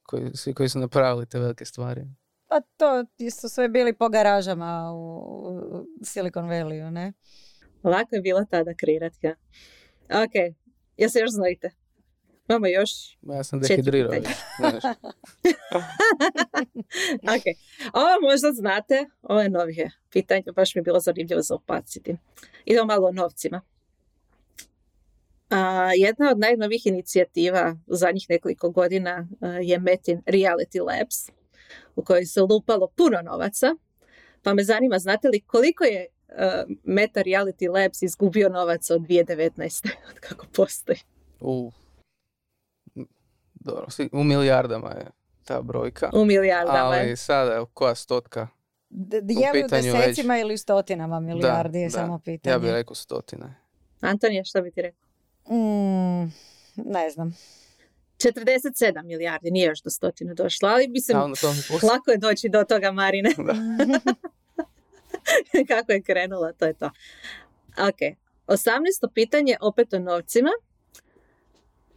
[0.06, 2.02] Koji, svi koji su napravili te velike stvari.
[2.48, 3.04] Pa to
[3.40, 7.12] su sve bili po garažama u Silicon Valley, ne?
[7.82, 9.34] Lako je bilo tada kreirati ga.
[10.22, 10.56] Ok,
[10.96, 11.70] jel se još znojite?
[12.48, 12.90] Imamo još.
[13.22, 14.12] Ja sam dehidrirao.
[17.22, 17.44] Ok,
[17.92, 22.16] ovo možda znate, ovo je novije pitanje, baš mi je bilo zanimljivo za opaciti.
[22.64, 23.60] Idemo malo o novcima.
[25.54, 31.30] A, jedna od najnovijih inicijativa u zadnjih nekoliko godina a, je Metin Reality Labs,
[31.96, 33.66] u kojoj se lupalo puno novaca.
[34.42, 39.88] Pa me zanima, znate li koliko je a, Meta Reality Labs izgubio novaca od 2019.
[40.10, 40.98] od kako postoji?
[41.40, 41.72] U,
[43.54, 45.06] dobro, u milijardama je
[45.44, 46.10] ta brojka.
[46.14, 46.96] U milijardama.
[46.96, 47.00] je.
[47.00, 48.48] Ali sada, evo, koja stotka?
[48.90, 51.90] D- d- je li u pitanju već- desecima ili u stotinama milijardi je da.
[51.90, 52.52] samo pitanje.
[52.54, 53.54] Ja bih rekao stotine.
[54.00, 55.04] Antonija, što bi ti rekao?
[55.50, 56.32] Mm,
[56.76, 57.34] ne znam.
[58.18, 61.90] 47 milijardi, nije još do stotine došlo, ali mislim, mi poslije.
[61.92, 63.30] lako je doći do toga, Marine.
[65.68, 66.86] Kako je krenula, to je to.
[67.78, 68.68] Ok, 18.
[69.14, 70.50] pitanje, opet o novcima.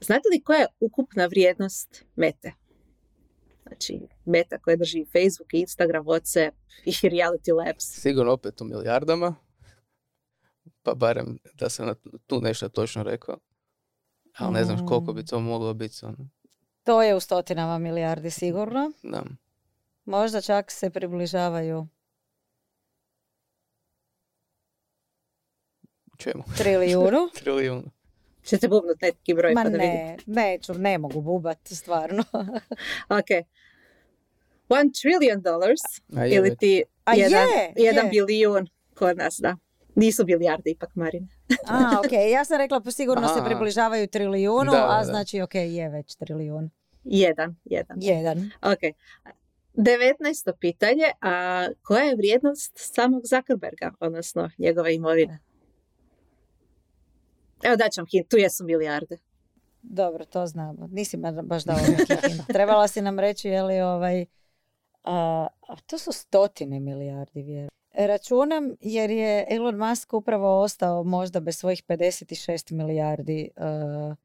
[0.01, 2.53] Znate li koja je ukupna vrijednost mete?
[3.67, 6.51] Znači, meta koja drži Facebook, Instagram, Whatsapp
[6.86, 8.01] i Reality Labs.
[8.01, 9.36] Sigurno opet u milijardama.
[10.88, 11.95] Pa barem da sam na
[12.28, 13.38] tu nešto točno rekao.
[14.38, 16.06] Ali ne znam koliko bi to moglo biti.
[16.06, 16.17] Ono.
[16.84, 18.91] To je u stotinama milijardi sigurno.
[19.04, 19.23] Da.
[20.06, 21.88] Možda čak se približavaju
[26.17, 26.43] Čemu?
[26.58, 27.30] trilijunu.
[27.39, 27.84] Trilijun.
[28.43, 29.88] Ćete bubnut neki broj Ma pa da vidite.
[29.88, 32.23] ne, neću, ne mogu bubat, stvarno.
[33.19, 33.45] Ok.
[34.69, 35.82] One trillion dollars
[36.15, 38.12] A je ili ti A jedan, je, jedan je.
[38.12, 39.58] bilijun kod nas, da.
[39.97, 41.27] Nisu bilijarde ipak, Marine.
[41.67, 45.03] A, ok, ja sam rekla pa sigurno se približavaju trilijunu, Da, da, a da.
[45.03, 46.69] znači ok, je već trilijun.
[47.03, 47.97] Jedan, jedan.
[48.01, 48.49] Jedan.
[48.62, 48.95] Ok.
[49.73, 50.51] 19.
[50.60, 55.39] pitanje, a koja je vrijednost samog Zuckerberga, odnosno njegove imovine?
[57.63, 59.17] Evo daću vam hint, tu jesu milijarde.
[59.81, 60.88] Dobro, to znamo.
[60.91, 62.47] Nisi baš dao neki hint.
[62.57, 64.25] Trebala si nam reći, je li ovaj...
[65.03, 67.76] A, a to su stotine milijardi, vjerujem.
[68.05, 74.15] Računam jer je Elon Musk upravo ostao možda bez svojih 56 milijardi uh,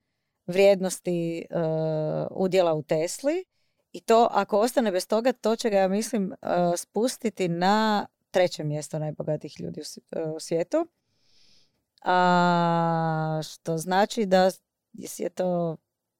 [0.46, 3.44] vrijednosti uh, udjela u Tesli.
[3.92, 8.64] I to, ako ostane bez toga, to će ga, ja mislim, uh, spustiti na treće
[8.64, 9.80] mjesto najbogatijih ljudi
[10.36, 10.86] u svijetu.
[12.04, 14.50] A, što znači da
[15.18, 15.76] je to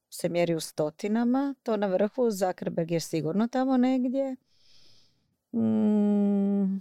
[0.09, 4.35] se mjeri u stotinama, to na vrhu, Zuckerberg je sigurno tamo negdje.
[5.51, 6.79] Mm,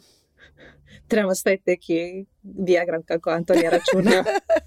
[1.08, 4.24] Trebamo staviti neki dijagram kako Antonija računa.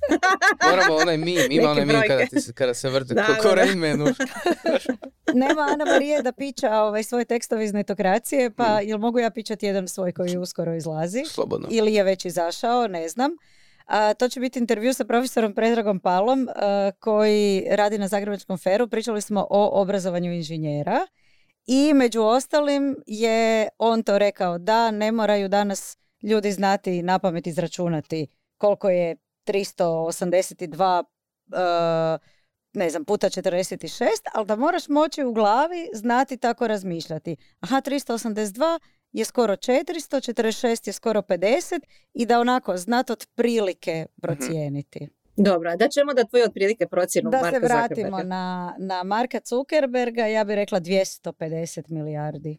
[0.69, 3.49] Moramo onaj mim, ima onaj mim kada, ti se, kada se vrte Da, ko.
[5.33, 9.65] Nema Ana Marije da piča ovaj, svoje tekstove iz netokracije, pa jel mogu ja pičati
[9.65, 11.23] jedan svoj koji uskoro izlazi?
[11.25, 11.67] Slobodno.
[11.71, 13.31] Ili je već izašao, ne znam.
[13.85, 18.87] A, to će biti intervju sa profesorom Predragom Palom a, koji radi na Zagrebačkom feru.
[18.87, 20.99] Pričali smo o obrazovanju inženjera
[21.65, 27.47] i među ostalim je on to rekao da ne moraju danas ljudi znati na pamet
[27.47, 31.03] izračunati koliko je 382
[31.53, 32.17] e,
[32.73, 37.35] ne znam, puta 46, ali da moraš moći u glavi znati tako razmišljati.
[37.59, 38.79] Aha, 382
[39.11, 41.79] je skoro 400, 46 je skoro 50
[42.13, 45.07] i da onako znat otprilike procijeniti.
[45.37, 49.39] Dobro, a da ćemo da tvoje otprilike procjenu Da Marka se vratimo na, na Marka
[49.49, 52.57] Zuckerberga, ja bih rekla 250 milijardi.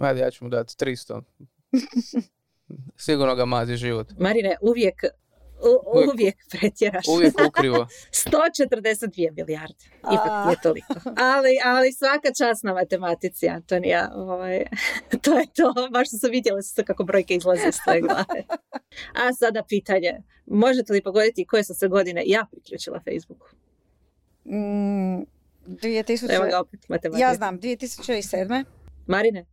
[0.00, 1.22] Ajde, ja ću mu dati 300.
[2.96, 4.12] Sigurno ga mazi život.
[4.18, 5.04] Marine, uvijek,
[5.60, 7.04] u- Uvijek- uvijek pretjeraš.
[7.08, 7.86] Uvijek ukrivo.
[8.12, 9.74] 142 milijarde.
[10.02, 10.50] Ipak A.
[10.50, 10.94] je toliko.
[11.16, 14.10] Ali, ali svaka čast na matematici, Antonija.
[14.14, 14.64] Ovaj,
[15.22, 15.88] to je to.
[15.90, 18.42] Baš su se vidjeli su se kako brojke izlaze iz tvoje glave.
[19.14, 20.12] A sada pitanje.
[20.46, 23.46] Možete li pogoditi koje sam se godine ja priključila Facebooku?
[24.44, 25.22] Mm,
[25.66, 26.26] 2000...
[26.30, 27.18] Evo ga opet matematika.
[27.20, 28.64] Ja znam, 2007.
[29.06, 29.46] Marine,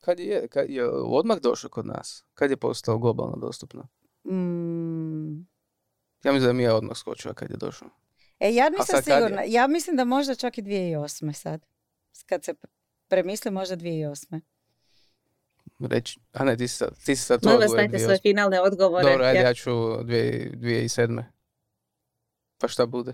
[0.00, 2.24] Kad je, kad je odmah došao kod nas?
[2.34, 3.88] Kad je postao globalno dostupno?
[4.24, 4.99] Mm,
[6.24, 7.88] Ja mislim da mi je odmah skočio kad je došao.
[8.40, 9.42] E, ja nisam sigurna.
[9.46, 11.32] Ja mislim da možda čak i 2008.
[11.32, 11.66] sad.
[12.26, 12.54] Kad se
[13.08, 14.40] premisli, možda 2008.
[15.80, 18.60] Reći, a ne, ti si sad, ti si sad molim vas odgovor dajte svoje finalne
[18.60, 19.04] odgovore.
[19.04, 19.70] Dobro, ajde, Ja- ja ću
[20.02, 21.32] dvije, dvije i sedme.
[22.58, 23.12] Pa šta bude?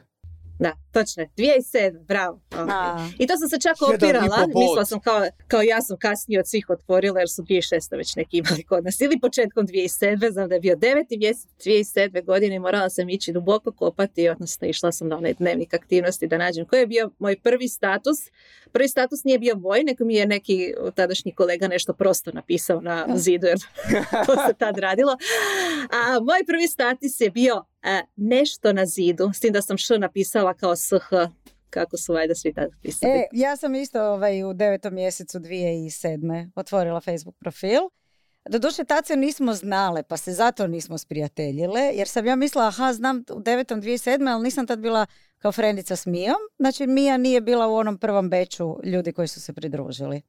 [0.59, 1.23] Da, točno.
[1.23, 1.29] je.
[1.37, 2.35] 2007, bravo.
[2.35, 2.69] Ok.
[2.71, 4.47] A, I to sam se čak opirala.
[4.47, 7.97] Mislila sam kao, kao ja sam kasnije od svih otvorila jer su 2006.
[7.97, 9.01] već neki imali kod nas.
[9.01, 10.33] Ili početkom 2007.
[10.33, 11.19] Znam da je bio 9.
[11.19, 12.25] mjesec 2007.
[12.25, 16.39] godine i morala sam ići duboko kopati, odnosno išla sam na onaj dnevnik aktivnosti da
[16.39, 18.19] nađem koji je bio moj prvi status.
[18.73, 23.07] Prvi status nije bio moj, nego mi je neki tadašnji kolega nešto prosto napisao na
[23.15, 23.59] zidu jer
[24.27, 25.17] to se tad radilo.
[25.91, 27.65] A moj prvi status je bio
[28.17, 30.91] nešto na zidu, s tim da sam š napisala kao sh,
[31.71, 33.13] kako su valjda svi tad pisali.
[33.13, 36.51] E, ja sam isto ovaj, u devetom mjesecu 2007.
[36.57, 37.81] otvorila Facebook profil.
[38.49, 42.93] Doduše, tad se nismo znale, pa se zato nismo sprijateljile, jer sam ja mislila, aha,
[42.93, 44.33] znam u devetom 2007.
[44.33, 45.07] ali nisam tad bila
[45.39, 46.37] kao frendica s Mijom.
[46.59, 50.23] Znači, Mija nije bila u onom prvom beču ljudi koji su se pridružili.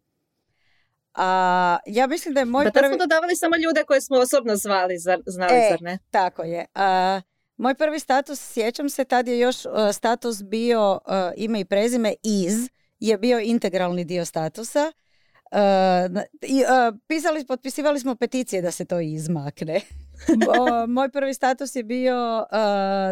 [1.13, 2.87] A ja mislim da je moj tad prvi...
[2.87, 5.97] smo dodavali samo ljude koje smo osobno zvali, zar, znali, E, zar ne?
[6.11, 6.65] Tako je.
[6.73, 7.21] A,
[7.57, 12.13] moj prvi status, sjećam se, tad je još uh, status bio uh, ime i prezime
[12.23, 14.91] iz, je bio integralni dio statusa.
[16.09, 16.63] Na- i,
[17.07, 19.81] pisali, potpisivali smo peticije da se to izmakne.
[20.95, 22.45] Moj prvi status je bio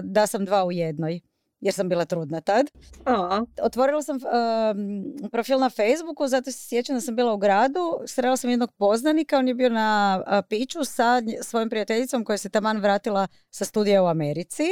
[0.04, 1.22] da sam dva u jednoj,
[1.66, 2.72] jer sam bila trudna tad.
[3.06, 8.00] O, Otvorila sam um, profil na Facebooku, zato se sjećam da sam bila u gradu,
[8.06, 12.50] srela sam jednog poznanika, on je bio na a, piću sa svojom prijateljicom koja se
[12.50, 14.64] taman vratila sa studija u Americi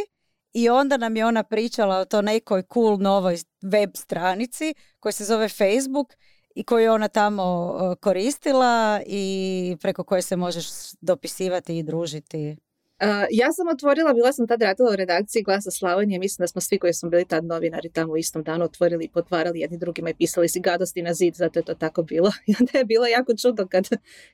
[0.54, 5.26] i onda nam je ona pričala o to nekoj cool novoj web stranici koja se
[5.26, 6.14] zove Facebook
[6.56, 10.66] i koju je ona tamo uh, koristila i preko koje se možeš
[11.02, 12.58] dopisivati i družiti.
[13.32, 16.80] Ja sam otvorila, bila sam tad radila u redakciji Glasa Slavonije, mislim da smo svi
[16.80, 20.14] koji smo bili tad novinari tamo u istom danu otvorili i potvarali jedni drugima i
[20.14, 22.32] pisali si gadosti na zid, zato je to tako bilo.
[22.48, 23.88] I onda je bilo jako čudno kad,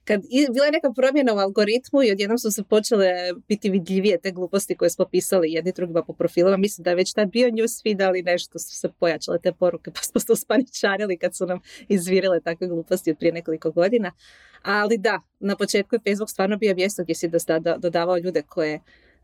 [0.04, 3.08] kad i- bila je neka promjena u algoritmu i odjednom su se počele
[3.48, 6.58] biti vidljivije te gluposti koje smo pisali jedni drugima po profilima.
[6.58, 10.02] Mislim da je već tad bio newsfeed, ali nešto su se pojačale te poruke, pa
[10.02, 14.12] smo se uspaničarili kad su nam izvirile takve gluposti od prije nekoliko godina.
[14.62, 18.80] Ali da, na početku je Facebook stvarno bio mjesto gdje si do- dodavao ljude koje,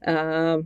[0.05, 0.61] a,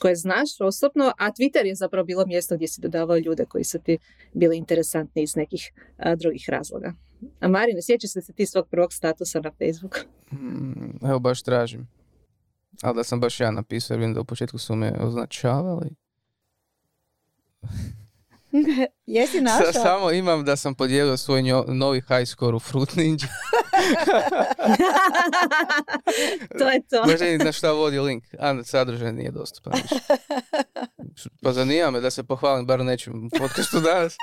[0.00, 3.78] koje znaš osobno, a Twitter je zapravo bilo mjesto gdje si dodavao ljude koji su
[3.78, 3.98] ti
[4.32, 6.92] bili interesantni iz nekih a, drugih razloga.
[7.40, 9.98] A Marine, sjećaš se ti svog prvog statusa na Facebooku?
[10.32, 11.88] Mm, evo baš tražim.
[12.82, 15.90] Ali da sam baš ja napisao, jer vidim da u početku su me označavali.
[19.06, 19.72] Jesi Sa- našao?
[19.72, 23.18] Samo imam da sam podijelio svoj njo- novi high score u Fruit Ninja.
[26.58, 27.04] to je to.
[27.06, 29.94] Možda i na šta vodi link, a sadržaj nije dostupan više.
[31.42, 34.16] Pa zanima me da se pohvalim bar nečim u podcastu danas.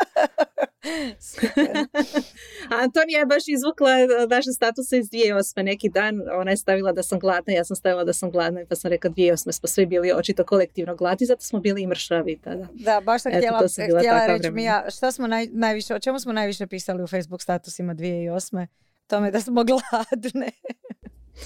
[2.84, 5.64] Antonija je baš izvukla e, naše statuse iz 2008.
[5.64, 6.22] neki dan.
[6.40, 9.10] Ona je stavila da sam gladna, ja sam stavila da sam gladna, pa sam rekla
[9.10, 9.52] 2008.
[9.52, 12.68] smo svi bili očito kolektivno gladni, zato smo bili i mršavi tada.
[12.74, 14.52] Da, baš sam Eto, htjela, bila htjela reći.
[14.52, 18.68] Mija, šta smo naj, najviše, o čemu smo najviše pisali u Facebook statusima 2008.
[19.08, 20.52] Tome da smo gladne.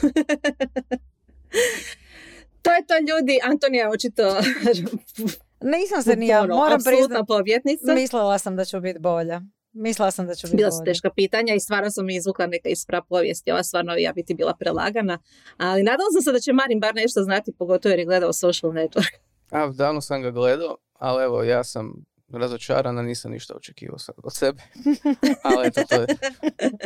[2.62, 4.24] to je to ljudi, Antonija očito
[5.66, 7.94] Nisam se ni ja, moram apsolutna priznat, pobjednica.
[7.94, 9.42] mislila sam da ću biti bolja.
[9.74, 13.02] Mislila sam da ću biti Bila su teška pitanja i stvarno sam izvukla neka ispra
[13.02, 13.52] povijesti.
[13.52, 15.20] Ova stvarno ja biti bila prelagana.
[15.58, 18.72] Ali nadala sam se da će Marin bar nešto znati, pogotovo jer je gledao social
[18.72, 19.14] network.
[19.52, 24.36] A, davno sam ga gledao, ali evo, ja sam razočarana, nisam ništa očekivao sad od
[24.36, 24.62] sebe.
[25.44, 26.08] ali eto, to je.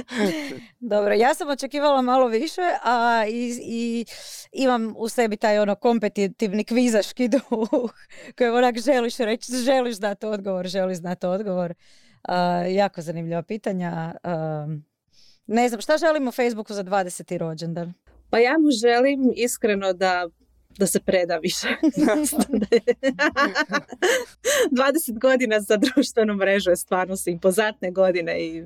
[0.93, 4.06] Dobro, ja sam očekivala malo više, a i, i
[4.52, 7.69] imam u sebi taj ono kompetitivni kvizaški duh
[8.38, 11.73] koji onak želiš reći, želiš dati odgovor, želiš znati odgovor.
[12.23, 14.15] A, jako zanimljiva pitanja.
[14.23, 14.67] A,
[15.47, 17.38] ne znam, šta želimo Facebooku za 20.
[17.38, 17.93] rođendan?
[18.30, 20.30] Pa ja mu želim iskreno da
[20.77, 21.67] da se preda više.
[24.71, 28.65] 20 godina za društvenu mrežu je stvarno su impozantne godine i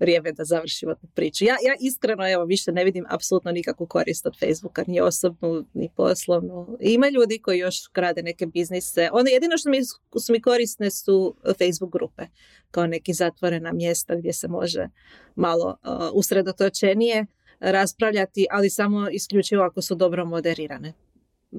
[0.00, 1.44] vrijeme da završimo tu priču.
[1.44, 5.90] Ja, ja iskreno evo više ne vidim apsolutno nikakvu korist od Facebooka, ni osobnu, ni
[5.96, 6.78] poslovnu.
[6.80, 9.08] Ima ljudi koji još krade neke biznise.
[9.12, 12.22] Ono jedino što mi su mi korisne su Facebook grupe,
[12.70, 14.88] kao neki zatvorena mjesta gdje se može
[15.34, 17.26] malo uh, usredotočenije
[17.60, 20.92] raspravljati, ali samo isključivo ako su dobro moderirane.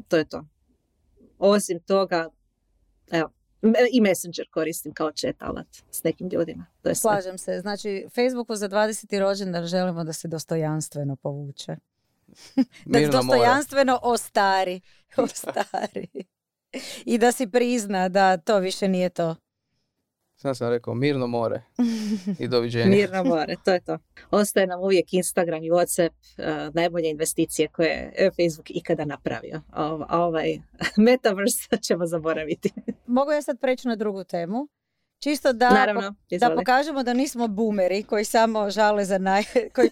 [0.08, 0.46] To je to.
[1.40, 2.30] Osim toga,
[3.12, 3.32] evo,
[3.92, 6.66] i Messenger koristim kao chat alat s nekim ljudima.
[6.82, 7.02] To je sve.
[7.02, 7.60] Slažem se.
[7.60, 9.20] Znači, Facebooku za 20.
[9.20, 11.76] rođendan želimo da se dostojanstveno povuče.
[12.86, 13.08] da more.
[13.08, 14.82] dostojanstveno ostari.
[15.18, 16.08] Ostari.
[17.06, 19.36] I da si prizna da to više nije to.
[20.42, 21.62] Sam sam rekao, mirno more
[22.40, 22.86] i doviđenja.
[22.98, 23.98] Mirno more, to je to.
[24.32, 29.62] Ostaje nam uvijek Instagram i Whatsapp uh, najbolje investicije koje je Facebook ikada napravio.
[29.72, 30.58] A ovaj
[31.08, 32.70] metaverse ćemo zaboraviti.
[33.06, 34.68] Mogu ja sad preći na drugu temu?
[35.20, 39.44] Čisto da, Naravno, da pokažemo da nismo boomeri koji samo žale za naj...
[39.76, 39.90] Koji,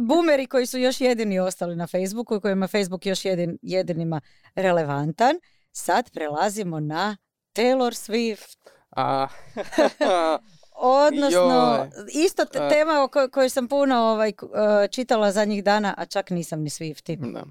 [0.00, 4.20] boomeri koji su još jedini ostali na Facebooku i kojima Facebook još jedin, jedinima
[4.54, 5.36] relevantan.
[5.72, 7.16] Sad prelazimo na
[7.54, 8.77] Taylor Swift.
[8.98, 9.28] A,
[10.80, 11.88] Odnosno, Joj.
[12.12, 14.50] isto te- tema o kojoj, kojoj sam puno ovaj, uh,
[14.90, 17.32] čitala zadnjih dana, a čak nisam ni Swifti.
[17.32, 17.44] da.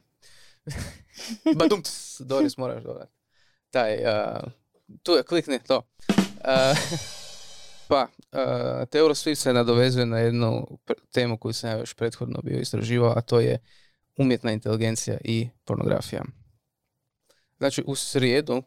[1.59, 3.11] Badum, ts, Doris, moraš dodati.
[3.69, 4.43] Taj, a,
[5.03, 5.81] tu je, klikni to.
[6.43, 6.73] A,
[7.89, 8.39] pa, uh,
[8.89, 10.79] Taylor Swift se nadovezuje na jednu
[11.11, 13.59] temu koju sam ja još prethodno bio istraživao, a to je
[14.17, 16.23] umjetna inteligencija i pornografija.
[17.57, 18.63] Znači, u srijedu,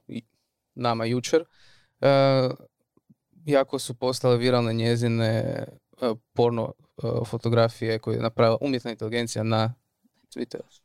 [0.75, 1.47] nama jučer, uh,
[3.45, 5.65] jako su postale viralne njezine
[6.03, 9.75] uh, porno uh, fotografije koje je napravila umjetna inteligencija na
[10.37, 10.81] Twitteru.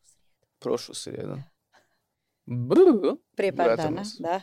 [0.60, 1.38] Prošlu srijedu.
[3.36, 4.42] Prije par dana, da.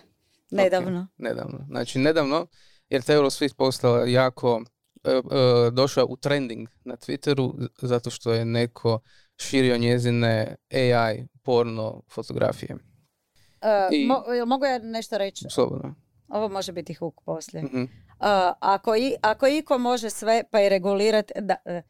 [0.50, 1.08] Nedavno.
[1.16, 1.64] Nedavno.
[1.68, 2.46] Znači, nedavno,
[2.88, 4.62] jer Taylor Swift postala jako,
[5.04, 5.20] e, e,
[5.70, 9.00] došla u trending na Twitteru zato što je neko
[9.37, 12.74] širio njezine AI porno fotografije.
[12.74, 15.44] Uh, I- mo- mogu ja nešto reći?
[15.50, 15.94] Slobodno.
[16.33, 17.62] Ovo može biti huk poslije.
[17.64, 17.83] Mhm.
[17.83, 18.29] Uh,
[18.61, 21.83] ako, i, ako iko može sve pa i regulirati, da, e,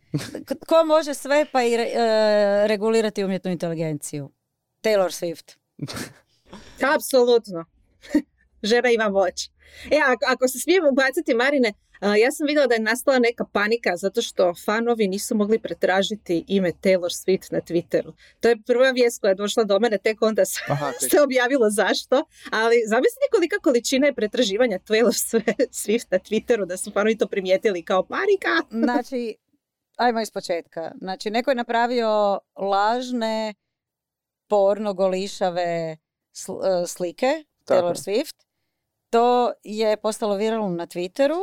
[0.46, 4.30] k- tko može sve pa i re- e, regulirati umjetnu inteligenciju?
[4.82, 5.56] Taylor Swift.
[6.94, 7.64] Apsolutno.
[8.62, 9.50] Žena ima moć.
[9.90, 11.72] E, ako, ako se smijem ubaciti, Marine,
[12.06, 16.72] ja sam vidjela da je nastala neka panika zato što fanovi nisu mogli pretražiti ime
[16.72, 18.12] Taylor Swift na Twitteru.
[18.40, 21.10] To je prva vijest koja je došla do mene, tek onda se, Aha, tek.
[21.10, 22.24] se objavilo zašto.
[22.50, 25.12] Ali zamislite kolika količina je pretraživanja Taylor
[25.82, 28.48] Swift na Twitteru da su fanovi to primijetili kao panika.
[28.84, 29.36] Znači,
[29.96, 30.92] ajmo iz početka.
[31.00, 33.54] Znači, neko je napravio lažne
[34.48, 35.96] porno golišave
[36.34, 37.94] sl- e, slike Tako Taylor.
[37.94, 38.34] Swift.
[39.10, 41.36] To je postalo viralno na Twitteru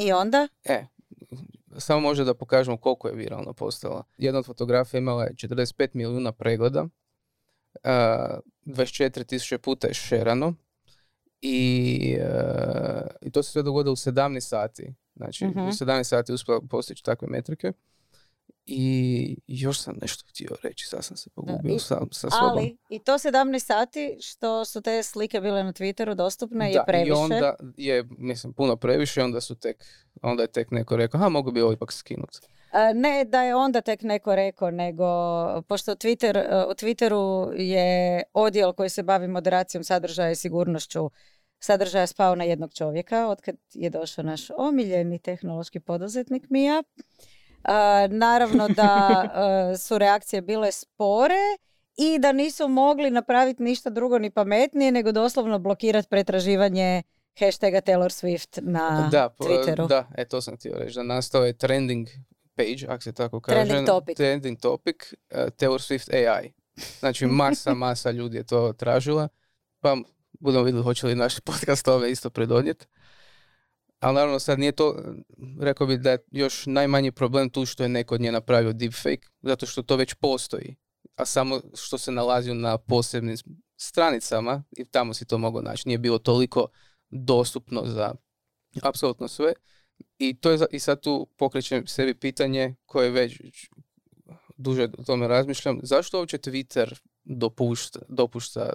[0.00, 0.86] i onda E,
[1.78, 4.04] samo može da pokažemo koliko je viralno postala.
[4.18, 6.86] Jedna od fotografija imala je 45 milijuna pregleda,
[7.84, 10.54] a, 24 tisuće puta je šerano
[11.40, 12.30] i, e,
[13.22, 14.94] i to se sve dogodilo u 17 sati.
[15.16, 15.60] Znači, Mhm.
[15.60, 17.72] u 17 sati je uspjela postići takve metrike.
[18.66, 22.48] I još sam nešto htio reći, sad sam se pogubio i- sa, sa sobom.
[22.50, 26.84] Ali, i to 17 sati što su te slike bile na Twitteru dostupne je Da,
[26.84, 27.08] previše.
[27.08, 29.84] I onda je, mislim, puno previše, onda su tek,
[30.22, 32.38] onda je tek neko rekao, ha, mogu bi ovo ipak skinuti.
[32.72, 35.04] A, Ne da je onda tek neko rekao, nego
[35.62, 41.10] pošto Twitter, e, u Twitteru je odjel koji se bavi moderacijom sadržaja i sigurnošću
[41.60, 46.82] sadržaja spao na jednog čovjeka, otkad je došao naš omiljeni tehnološki poduzetnik Mija.
[48.10, 49.22] Naravno da
[49.72, 51.40] e, su reakcije bile spore
[51.96, 57.02] i da nisu mogli napraviti ništa drugo ni pametnije, nego doslovno blokirati pretraživanje
[57.38, 59.88] hashtaga Taylor Swift na da, po- Twitteru.
[59.88, 62.08] Da, e, to sam htio reći, da nastao je trending
[62.54, 63.60] page, ako se tako kaže.
[63.60, 64.16] Trending topic.
[64.16, 66.52] Trending topic, uh, Taylor Swift AI.
[66.98, 69.28] Znači masa, masa ljudi je to tražila.
[69.80, 69.96] Pa
[70.40, 72.86] budemo vidjeli hoće li naš podcast ove isto predodnijeti.
[74.00, 75.14] Ali naravno sad nije to,
[75.60, 79.28] rekao bi da je još najmanji problem tu što je neko od nje napravio deepfake,
[79.42, 80.76] zato što to već postoji.
[81.16, 83.36] A samo što se nalazi na posebnim
[83.76, 85.88] stranicama i tamo si to mogao naći.
[85.88, 86.66] Nije bilo toliko
[87.10, 88.14] dostupno za
[88.82, 89.52] apsolutno sve.
[90.18, 93.40] I, to je, I sad tu pokrećem sebi pitanje koje već
[94.56, 95.80] duže o tome razmišljam.
[95.82, 98.72] Zašto uopće Twitter dopušta, dopušta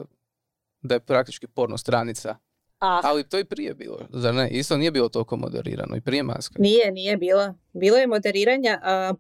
[0.82, 2.38] da je praktički porno stranica
[2.86, 4.50] Ah, ali to i prije bilo, zar ne?
[4.50, 6.56] Isto nije bilo toliko moderirano i prije maska.
[6.58, 7.54] Nije, nije bilo.
[7.74, 8.80] Bilo je moderiranja.
[8.84, 9.14] A,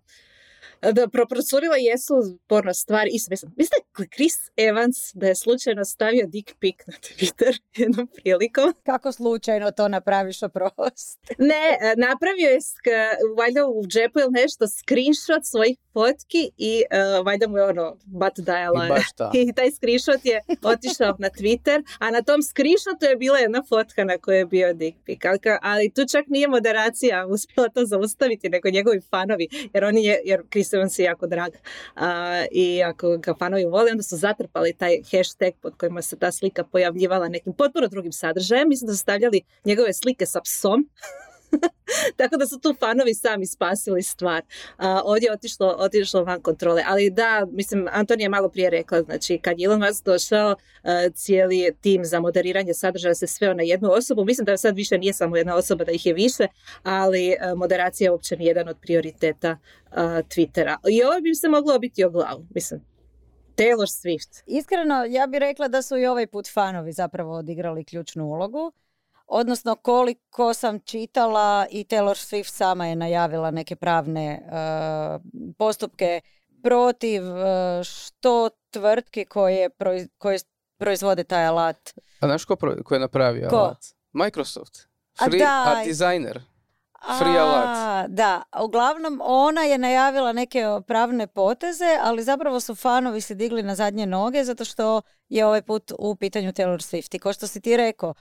[0.91, 2.13] da proprocurila jesu
[2.47, 3.09] porno stvari.
[3.13, 8.74] Isto mislim, mislite Chris Evans da je slučajno stavio dick pic na Twitter jednom prilikom?
[8.86, 11.20] kako slučajno to napraviš oprost?
[11.38, 17.26] Ne, e, napravio je sk- valjda u džepu ili nešto screenshot svojih fotki i uh,
[17.26, 18.86] valjda mu je ono bat dajala.
[18.86, 19.32] I baš ta.
[19.39, 24.04] I taj screenshot je otišao na Twitter, a na tom screenshotu je bila jedna fotka
[24.04, 25.20] na kojoj je bio dick pic.
[25.62, 30.43] Ali, tu čak nije moderacija uspjela to zaustaviti, nego njegovi fanovi, jer oni je, jer
[30.52, 31.52] Chris Evans je jako drag.
[32.52, 36.64] I ako ga fanovi vole, onda su zatrpali taj hashtag pod kojima se ta slika
[36.64, 38.70] pojavljivala nekim potpuno drugim sadržajem.
[38.70, 40.90] Mislim da su stavljali njegove slike sa psom.
[42.18, 44.42] Tako da su tu fanovi sami spasili stvar.
[44.78, 46.84] A, ovdje je otišlo, otišlo van kontrole.
[46.88, 51.72] Ali da, mislim, Antonija je malo prije rekla, znači kad Elon Musk došao, a, cijeli
[51.82, 54.26] tim za moderiranje sadržaja se sveo na jednu osobu.
[54.26, 56.48] Mislim da sad više nije samo jedna osoba, da ih je više,
[56.84, 59.58] ali a, moderacija je uopće jedan od prioriteta
[59.92, 60.76] a, Twittera.
[60.90, 62.95] I ovo bi se moglo biti o glavu, mislim.
[63.56, 64.43] Taylor Swift.
[64.45, 68.72] Iskreno, ja bih rekla da su i ovaj put fanovi zapravo odigrali ključnu ulogu.
[69.28, 74.39] Odnosno, koliko sam čitala i Taylor Swift sama je najavila neke pravne e,
[75.58, 76.22] postupke
[76.64, 80.39] protiv e, što tvrtki koje, proiz- koje
[80.78, 81.93] proizvode taj alat.
[82.20, 83.56] A znaš ko, pro- ko je napravio Ko?
[83.56, 83.86] alat?
[84.14, 84.88] Microsoft.
[85.20, 85.72] A Free daj.
[85.78, 86.41] art designer.
[87.20, 88.10] Free alat.
[88.10, 93.76] Da, uglavnom ona je najavila neke pravne poteze, ali zapravo su fanovi se digli na
[93.76, 97.16] zadnje noge zato što je ovaj put u pitanju Taylor Swift.
[97.16, 98.14] I ko što si ti rekao,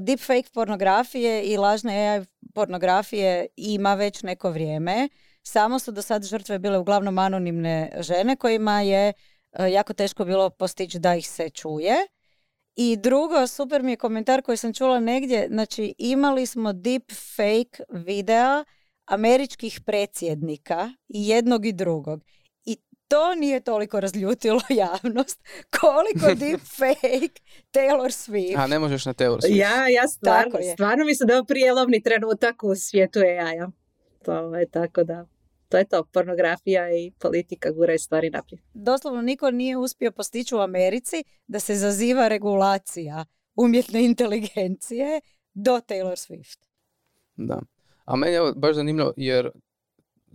[0.00, 5.08] deepfake pornografije i lažne AI pornografije ima već neko vrijeme.
[5.42, 9.12] Samo su do sad žrtve bile uglavnom anonimne žene kojima je
[9.70, 11.94] jako teško bilo postići da ih se čuje.
[12.76, 17.84] I drugo, super mi je komentar koji sam čula negdje, znači imali smo deep fake
[17.88, 18.64] videa
[19.04, 22.24] američkih predsjednika i jednog i drugog.
[22.64, 22.76] I
[23.08, 25.40] to nije toliko razljutilo javnost
[25.80, 27.40] koliko deep fake
[27.72, 28.58] Taylor Swift.
[28.58, 29.56] A ne možeš na Taylor Swift.
[29.56, 33.70] Ja, ja stvarno, stvarno mislim da je prijelovni trenutak u svijetu AI-a.
[34.24, 35.26] To je tako da,
[35.72, 38.60] to je to, pornografija i politika guraju stvari naprijed.
[38.74, 43.24] Doslovno niko nije uspio postići u Americi da se zaziva regulacija
[43.56, 45.20] umjetne inteligencije
[45.54, 46.58] do Taylor Swift.
[47.36, 47.60] Da.
[48.04, 49.50] A meni je baš zanimljivo jer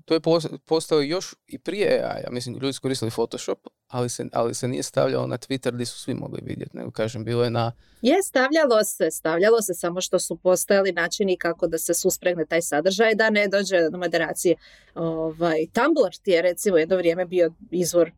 [0.07, 2.31] to je pos- postao još i prije AI-a.
[2.31, 5.99] Mislim, ljudi su koristili Photoshop, ali se, ali se nije stavljalo na Twitter gdje su
[5.99, 6.77] svi mogli vidjeti.
[6.77, 7.71] Nego, kažem, bilo je na...
[8.01, 12.61] Je, stavljalo se, stavljalo se samo što su postojali načini kako da se suspregne taj
[12.61, 14.55] sadržaj da ne dođe do moderacije.
[14.95, 18.11] Ovaj, Tumblr ti je recimo jedno vrijeme bio izvor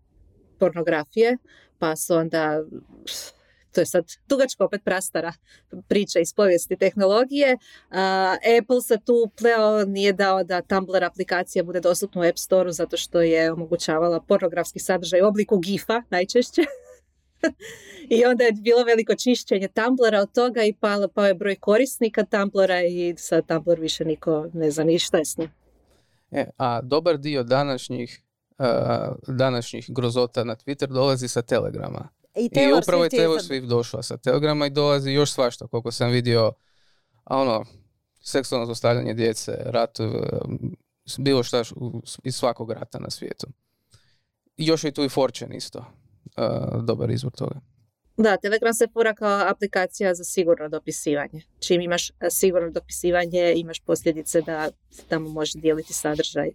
[0.59, 1.37] pornografije,
[1.79, 2.63] pa su onda
[3.71, 5.33] to je sad dugačka opet prastara
[5.87, 7.57] priča iz povijesti tehnologije.
[8.61, 12.97] Apple se tu upleo, nije dao da Tumblr aplikacija bude dostupna u App Store-u zato
[12.97, 16.61] što je omogućavala pornografski sadržaj u obliku GIF-a najčešće.
[18.15, 22.25] I onda je bilo veliko čišćenje Tumblra od toga i pao, pao je broj korisnika
[22.25, 25.51] Tumblra i sad Tumblr više niko ne zna ni šta je s njim.
[26.31, 28.21] E, a dobar dio današnjih,
[29.27, 32.09] današnjih grozota na Twitter dolazi sa Telegrama.
[32.35, 35.67] I, I upravo je Swift je Taylor Swift došla sa Telegrama i dolazi još svašta,
[35.67, 36.53] koliko sam vidio,
[37.23, 37.65] a ono,
[38.21, 40.07] seksualno zlostavljanje djece, rat, uh,
[41.17, 41.63] bilo šta
[42.23, 43.47] iz svakog rata na svijetu.
[44.57, 45.79] I još je tu i Fortune isto,
[46.37, 47.59] uh, dobar izvor toga.
[48.17, 51.41] Da, Telegram se fura kao aplikacija za sigurno dopisivanje.
[51.59, 56.49] Čim imaš e, sigurno dopisivanje, imaš posljedice da se tamo može dijeliti sadržaj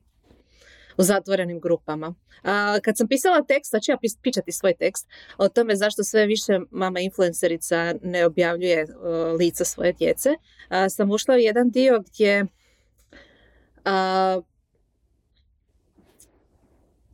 [0.96, 2.14] u zatvorenim grupama.
[2.42, 6.26] A, kad sam pisala tekst, sad ću ja pičati svoj tekst o tome zašto sve
[6.26, 8.86] više mama influencerica ne objavljuje e,
[9.38, 10.30] lica svoje djece,
[10.68, 12.46] a, sam ušla u jedan dio gdje
[13.84, 14.40] a,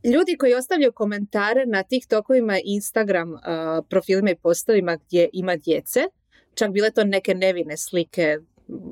[0.03, 5.99] ljudi koji ostavljaju komentare na TikTokovima i Instagram a, profilima i postovima gdje ima djece,
[6.53, 8.39] čak bile to neke nevine slike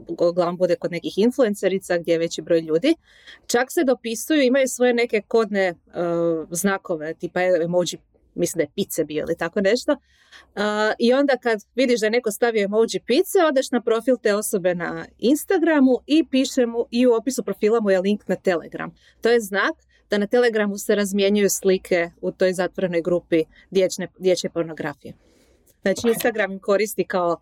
[0.08, 2.96] uglavnom bude kod nekih influencerica gdje je veći broj ljudi,
[3.48, 5.74] čak se dopisuju, imaju svoje neke kodne
[6.52, 7.88] znakove, tipa emoji
[8.36, 9.96] mislim da je pice bio ili tako nešto.
[11.00, 14.76] I onda kad vidiš da je neko stavio emoji pice, odeš na profil te osobe
[14.76, 18.96] na Instagramu i piše mu i u opisu profila mu je link na Telegram.
[19.22, 19.74] To je znak
[20.10, 25.14] da na Telegramu se razmjenjuju slike u toj zatvorenoj grupi dječne, dječje pornografije.
[25.82, 27.40] Znači Instagram im koristi kao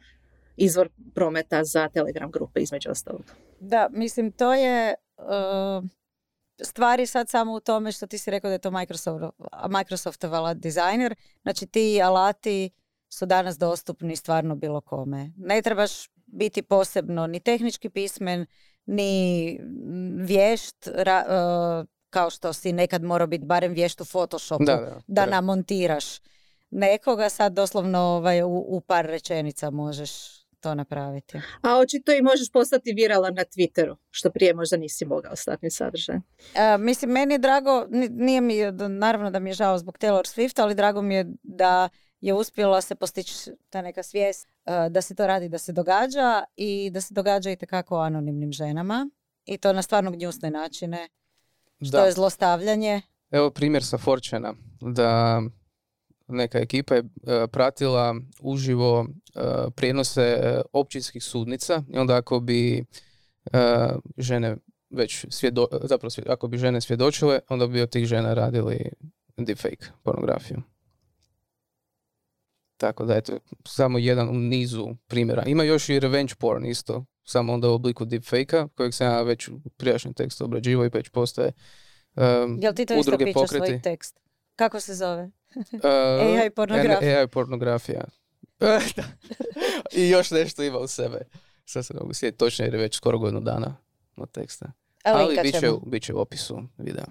[0.58, 3.24] izvor prometa za Telegram grupe između ostalog.
[3.60, 5.86] Da, mislim to je uh,
[6.62, 9.24] stvari sad samo u tome što ti si rekao da je to Microsoft,
[9.70, 11.16] Microsoftov alat dizajner.
[11.41, 12.70] Znači ti alati
[13.10, 15.32] su danas dostupni stvarno bilo kome.
[15.38, 15.91] Ne trebaš
[16.26, 18.45] biti posebno ni tehnički pismen,
[18.86, 19.60] ni
[20.16, 24.99] vješt, ra, uh, kao što si nekad morao biti barem vješt u Photoshopu da, da,
[25.08, 26.05] da namontiraš
[26.70, 30.37] nekoga, sad doslovno ovaj, u, u par rečenica možeš
[30.68, 31.38] to napraviti.
[31.61, 35.72] A očito i možeš postati viralan na Twitteru, što prije možda nisi mogao s takvim
[35.72, 36.24] sadržajem.
[36.55, 38.55] E, mislim, meni je drago, nije mi,
[38.89, 41.89] naravno da mi je žao zbog Taylor Swift, ali drago mi je da
[42.22, 46.43] je uspjela se postići ta neka svijest e, da se to radi, da se događa
[46.55, 49.09] i da se događa i tekako anonimnim ženama
[49.45, 51.07] i to na stvarno gnjusne načine,
[51.82, 53.01] što je zlostavljanje.
[53.32, 55.41] Evo primjer sa Forčana, da
[56.28, 59.06] neka ekipa je e, pratila uživo
[59.36, 59.42] e,
[59.76, 62.86] prijenose e, općinskih sudnica i onda ako bi
[64.18, 64.58] žene
[64.90, 68.90] već svjedo, zapravo ako bi žene svjedočile, onda bi od tih žena radili
[69.38, 70.62] deepfake pornografiju.
[72.78, 75.44] Tako da eto, samo jedan u nizu primjera.
[75.46, 79.48] Ima još i revenge porn isto, samo onda u obliku deepfake-a, kojeg sam ja već
[79.48, 81.52] u prijašnjem tekstu obrađivao i već postoje
[82.16, 84.20] um, Jel ti to isto pičeš svoj tekst?
[84.56, 85.32] Kako se zove?
[85.56, 87.20] Uh, AI pornografija.
[87.20, 88.04] AI pornografija.
[89.91, 91.20] I još nešto ima u sebe.
[91.66, 93.78] Sad se mogu sjetiti točno jer je već skoro godinu dana
[94.18, 94.72] od teksta.
[95.04, 97.06] Ali bit će, bit će u opisu videa.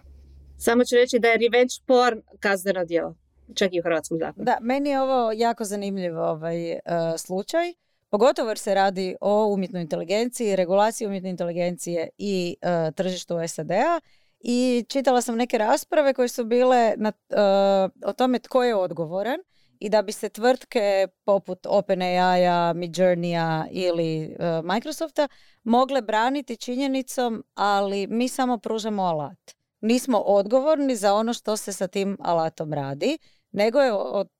[0.58, 3.14] Samo ću reći da je revenge porn kazneno djelo.
[3.54, 4.44] Čak i u hrvatskom zakonu.
[4.44, 6.78] Da, meni je ovo jako zanimljiv ovaj, uh,
[7.18, 7.74] slučaj.
[8.10, 14.00] Pogotovo jer se radi o umjetnoj inteligenciji, regulaciji umjetne inteligencije i uh, tržištu SAD-a
[14.48, 19.38] i čitala sam neke rasprave koje su bile na, uh, o tome tko je odgovoran
[19.78, 25.28] i da bi se tvrtke poput OpenAI-a, Midjourney-a ili uh, Microsofta
[25.64, 29.54] mogle braniti činjenicom, ali mi samo pružamo alat.
[29.80, 33.18] Nismo odgovorni za ono što se sa tim alatom radi,
[33.52, 33.92] nego je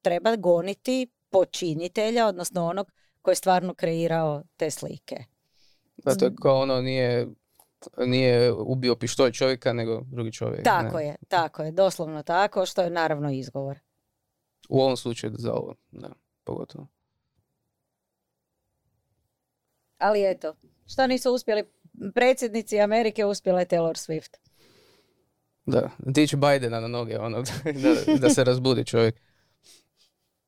[0.02, 2.92] treba goniti počinitelja, odnosno onog
[3.22, 5.16] koji je stvarno kreirao te slike.
[5.96, 7.26] Da, to je kao ono nije
[8.07, 10.64] nije ubio pištolj čovjeka, nego drugi čovjek.
[10.64, 13.78] Tako je, tako je, doslovno tako, što je naravno izgovor.
[14.68, 16.09] U ovom slučaju za ovo, da,
[16.45, 16.87] pogotovo.
[19.99, 20.55] Ali eto,
[20.87, 21.64] što nisu uspjeli
[22.14, 24.37] predsjednici Amerike, uspjela je Taylor Swift.
[25.66, 27.43] Da, dići Bidena na noge, ono,
[27.82, 29.20] da, da se razbudi čovjek.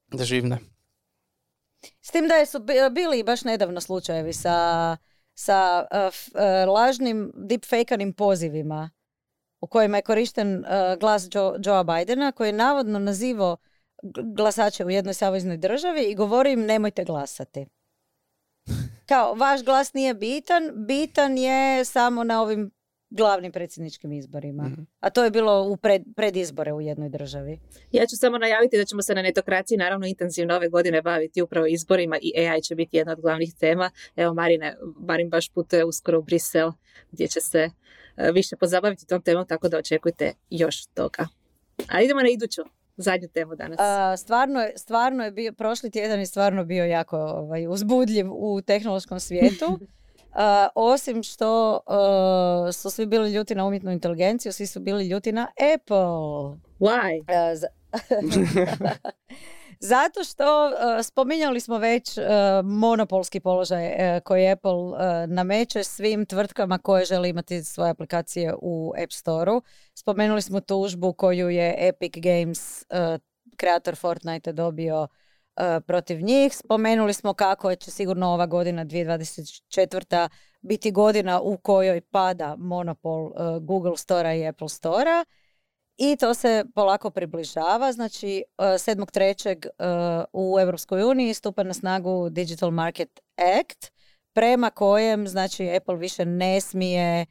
[0.09, 0.59] Da živne.
[2.01, 2.59] S tim da su
[2.93, 4.97] bili baš nedavno slučajevi sa
[5.39, 5.99] sa uh,
[6.34, 8.91] uh, lažnim deepfakanim pozivima
[9.61, 13.57] u kojima je korišten uh, glas Joe, Joea Bidena koji je navodno nazivao
[14.34, 17.66] glasače u jednoj saveznoj državi i govori im nemojte glasati.
[19.09, 22.70] Kao, vaš glas nije bitan, bitan je samo na ovim
[23.11, 24.62] glavnim predsjedničkim izborima.
[24.62, 24.82] Mhm.
[25.00, 27.59] A to je bilo u pred, predizbore u jednoj državi.
[27.92, 31.66] Ja ću samo najaviti da ćemo se na netokraciji naravno intenzivno ove godine baviti upravo
[31.66, 33.90] izborima i AI će biti jedna od glavnih tema.
[34.16, 36.70] Evo Marine, Marin baš putuje uskoro u Brisel
[37.12, 37.70] gdje će se
[38.16, 41.28] e, više pozabaviti tom temom, tako da očekujte još toga.
[41.88, 42.62] A idemo na iduću
[42.96, 43.78] zadnju temu danas.
[43.80, 48.62] A, stvarno, je, stvarno je bio, prošli tjedan je stvarno bio jako ovaj, uzbudljiv u
[48.62, 49.78] tehnološkom svijetu.
[50.74, 55.49] osim što uh, su svi bili ljuti na umjetnu inteligenciju, svi su bili ljuti na
[55.74, 55.99] Apple.
[56.80, 57.24] Why?
[59.80, 60.72] Zato što
[61.03, 62.18] spominjali smo već
[62.64, 63.91] monopolski položaj
[64.24, 64.72] koji Apple
[65.26, 69.62] nameće svim tvrtkama koje žele imati svoje aplikacije u App Store-u.
[69.95, 72.84] Spomenuli smo tužbu koju je Epic Games,
[73.57, 75.28] kreator Fortnite, dobio E,
[75.86, 76.56] protiv njih.
[76.56, 80.28] Spomenuli smo kako će sigurno ova godina 2024.
[80.61, 85.24] biti godina u kojoj pada monopol uh, Google Stora i Apple Stora.
[85.96, 87.92] I to se polako približava.
[87.92, 89.66] Znači, uh, 7.3.
[89.66, 93.20] Uh, u Europskoj uniji stupa na snagu Digital Market
[93.61, 93.92] Act,
[94.32, 97.26] prema kojem znači, Apple više ne smije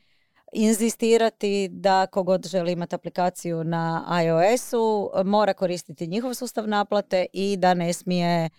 [0.54, 7.74] inzistirati da kogod želi imati aplikaciju na iOS-u mora koristiti njihov sustav naplate i da
[7.74, 8.50] ne smije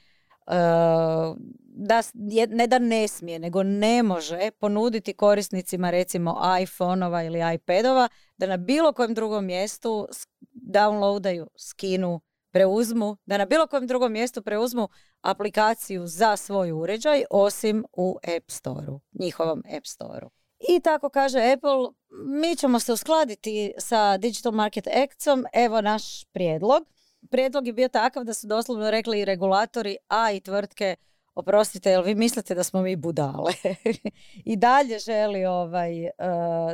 [1.62, 2.02] da,
[2.48, 8.56] ne da ne smije, nego ne može ponuditi korisnicima recimo iPhone-ova ili iPadova da na
[8.56, 10.08] bilo kojem drugom mjestu
[10.52, 12.20] downloadaju, skinu,
[12.50, 14.88] preuzmu, da na bilo kojem drugom mjestu preuzmu
[15.20, 20.37] aplikaciju za svoj uređaj osim u App Store-u, njihovom App Store-u.
[20.58, 26.82] I tako kaže Apple, mi ćemo se uskladiti sa Digital Market Actom, evo naš prijedlog.
[27.30, 30.96] Prijedlog je bio takav da su doslovno rekli i regulatori, a i tvrtke,
[31.34, 33.52] oprostite, jel vi mislite da smo mi budale?
[34.52, 36.10] I dalje želi ovaj, uh,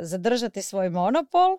[0.01, 1.59] zadržati svoj monopol,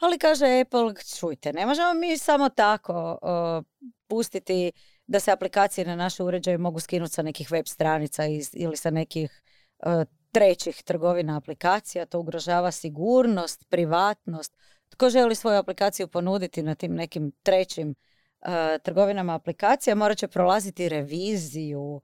[0.00, 3.64] ali kaže Apple, čujte, ne možemo mi samo tako uh,
[4.08, 4.72] pustiti
[5.06, 8.90] da se aplikacije na naše uređaje mogu skinuti sa nekih web stranica iz, ili sa
[8.90, 9.42] nekih
[9.86, 10.02] uh,
[10.32, 12.06] trećih trgovina aplikacija.
[12.06, 14.56] To ugrožava sigurnost, privatnost.
[14.88, 18.48] Tko želi svoju aplikaciju ponuditi na tim nekim trećim uh,
[18.82, 22.02] trgovinama aplikacija, morat će prolaziti reviziju, uh,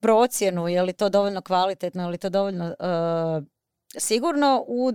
[0.00, 2.74] procjenu, je li to dovoljno kvalitetno, je li to dovoljno
[3.96, 4.92] sigurno u,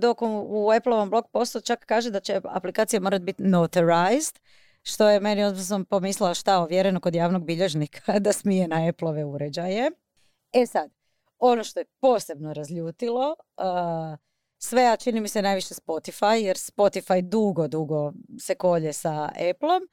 [0.48, 4.40] u Apple-ovom blog postu čak kaže da će aplikacija morati biti notarized,
[4.84, 9.92] što je meni odnosno pomislila šta ovjereno kod javnog bilježnika da smije na Apple-ove uređaje.
[10.54, 10.92] E sad,
[11.46, 14.18] ono što je posebno razljutilo, uh,
[14.58, 19.84] sve, a čini mi se najviše Spotify, jer Spotify dugo, dugo se kolje sa Appleom,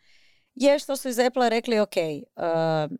[0.55, 2.43] je što su iz Apple rekli, ok, uh,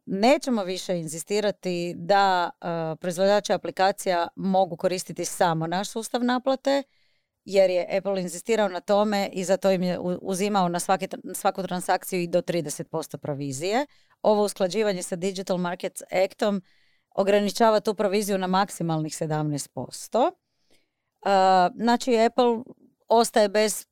[0.07, 6.83] nećemo više inzistirati da uh, proizvođači aplikacija mogu koristiti samo naš sustav naplate,
[7.45, 12.21] jer je Apple inzistirao na tome i zato im je uzimao na svaki, svaku transakciju
[12.21, 13.87] i do 30% provizije.
[14.23, 16.63] Ovo usklađivanje sa Digital Markets Actom
[17.21, 20.31] ograničava tu proviziju na maksimalnih 17%.
[21.21, 21.31] Uh,
[21.77, 22.59] znači Apple
[23.09, 23.87] ostaje bez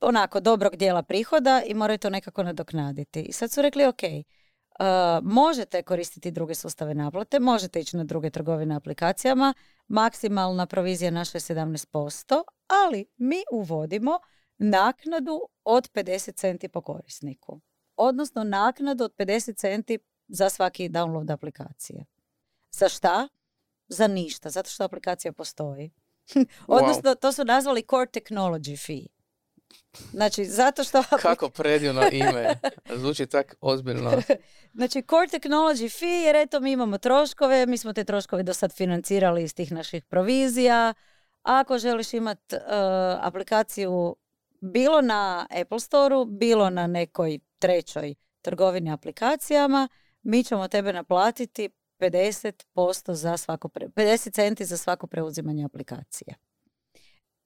[0.00, 3.22] onako dobrog dijela prihoda i moraju to nekako nadoknaditi.
[3.22, 4.86] I sad su rekli, ok, uh,
[5.22, 9.54] možete koristiti druge sustave naplate, možete ići na druge trgovine aplikacijama,
[9.88, 12.42] maksimalna provizija naša je 17%,
[12.84, 14.18] ali mi uvodimo
[14.58, 17.60] naknadu od 50 centi po korisniku.
[17.96, 19.98] Odnosno naknadu od 50 centi
[20.28, 22.04] za svaki download aplikacije.
[22.70, 23.28] Za šta?
[23.88, 25.90] Za ništa, zato što aplikacija postoji.
[26.66, 29.16] Odnosno, to su nazvali Core Technology Fee.
[30.10, 31.02] Znači, zato što...
[31.22, 32.54] Kako predivno ime.
[32.94, 34.10] Zvuči tak ozbiljno.
[34.74, 38.74] znači, Core Technology Fee, jer eto, mi imamo troškove, mi smo te troškove do sad
[38.74, 40.94] financirali iz tih naših provizija.
[41.42, 42.62] Ako želiš imati uh,
[43.20, 44.16] aplikaciju
[44.60, 49.88] bilo na Apple Store-u, bilo na nekoj trećoj trgovini aplikacijama,
[50.26, 56.34] mi ćemo tebe naplatiti 50% za svako pre, 50 centi za svako preuzimanje aplikacije.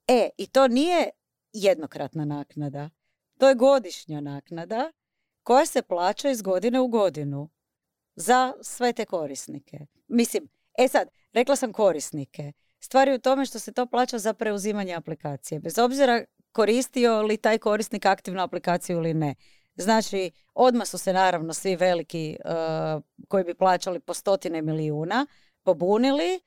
[0.07, 1.11] E, i to nije
[1.53, 2.91] jednokratna naknada.
[3.39, 4.93] To je godišnja naknada
[5.43, 7.51] koja se plaća iz godine u godinu
[8.17, 9.79] za sve te korisnike.
[10.09, 12.53] Mislim, e sad, rekla sam korisnike.
[12.81, 15.61] Stvar je u tome što se to plaća za preuzimanje aplikacije.
[15.61, 19.35] Bez obzira koristio li taj korisnik aktivnu aplikaciju ili ne.
[19.77, 25.27] Znači, odmah su se naravno svi veliki uh, koji bi plaćali po stotine milijuna
[25.63, 26.41] pobunili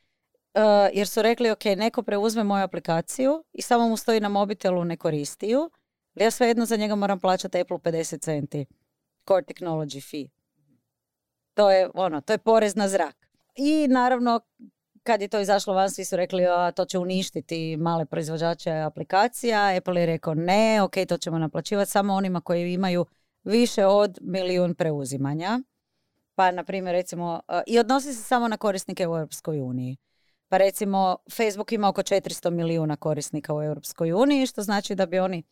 [0.54, 0.62] uh,
[0.94, 4.98] jer su rekli ok, neko preuzme moju aplikaciju i samo mu stoji na mobitelu ne
[4.98, 5.70] koristi ju,
[6.16, 8.66] ja svejedno za njega moram plaćati Apple 50 centi.
[9.28, 10.30] Core Technology fee.
[11.54, 13.16] To je ono, to je porez na zrak.
[13.56, 14.40] I naravno
[15.04, 19.76] kad je to izašlo van, svi su rekli a, to će uništiti male proizvođače aplikacija.
[19.78, 23.06] Apple je rekao ne, ok, to ćemo naplaćivati samo onima koji imaju
[23.44, 25.60] više od milijun preuzimanja.
[26.36, 29.98] Pa, na primjer, recimo, i odnosi se samo na korisnike u Europskoj uniji.
[30.48, 35.20] Pa recimo, Facebook ima oko 400 milijuna korisnika u Europskoj uniji, što znači da bi
[35.20, 35.44] oni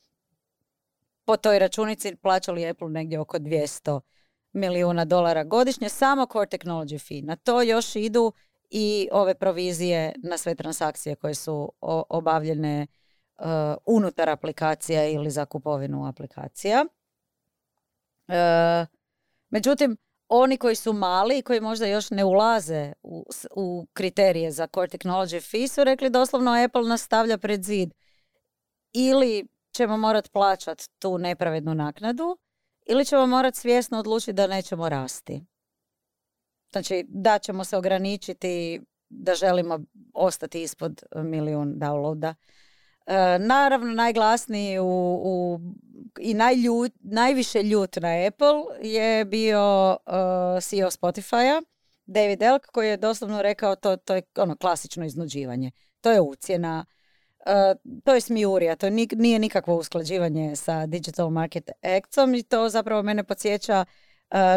[1.25, 3.99] po toj računici plaćali Apple negdje oko 200
[4.53, 7.21] milijuna dolara godišnje, samo Core Technology fee.
[7.21, 8.33] Na to još idu
[8.71, 11.71] i ove provizije na sve transakcije koje su
[12.09, 12.87] obavljene
[13.37, 13.45] uh,
[13.85, 16.85] unutar aplikacija ili za kupovinu aplikacija.
[18.27, 18.87] Uh,
[19.49, 19.97] međutim,
[20.27, 24.87] oni koji su mali i koji možda još ne ulaze u, u kriterije za Core
[24.87, 27.93] Technology Fee su rekli doslovno Apple nas stavlja pred zid.
[28.93, 32.37] Ili ćemo morati plaćati tu nepravednu naknadu
[32.85, 35.41] ili ćemo morati svjesno odlučiti da nećemo rasti.
[36.71, 39.79] Znači, da ćemo se ograničiti da želimo
[40.13, 42.33] ostati ispod milijun downloada.
[43.05, 44.85] E, naravno, najglasniji u,
[45.23, 45.59] u,
[46.19, 51.61] i najljut, najviše ljut na Apple je bio uh, CEO Spotify-a,
[52.05, 55.71] David Elk, koji je doslovno rekao to, to je ono klasično iznuđivanje.
[56.01, 56.85] To je ucjena,
[57.39, 63.03] uh, to je smijurija, to nije nikakvo usklađivanje sa Digital Market Actom i to zapravo
[63.03, 63.85] mene podsjeća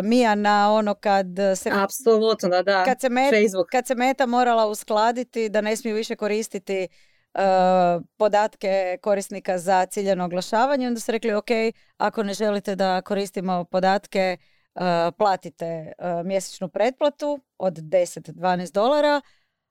[0.03, 1.70] Mija na ono kad se...
[1.72, 2.85] Apsolutno, da, da.
[2.85, 3.68] Kad se, met- Facebook.
[3.70, 6.89] kad se meta morala uskladiti da ne smiju više koristiti
[7.35, 11.51] uh, podatke korisnika za ciljano oglašavanje, onda su rekli ok,
[11.97, 14.37] ako ne želite da koristimo podatke,
[14.75, 14.83] uh,
[15.18, 19.20] platite uh, mjesečnu pretplatu od 10-12 dolara,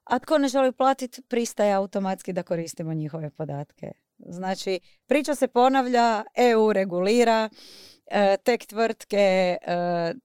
[0.03, 3.91] a tko ne želi platiti, pristaje automatski da koristimo njihove podatke.
[4.25, 7.49] Znači, priča se ponavlja, EU regulira,
[8.05, 9.75] e, tek tvrtke e,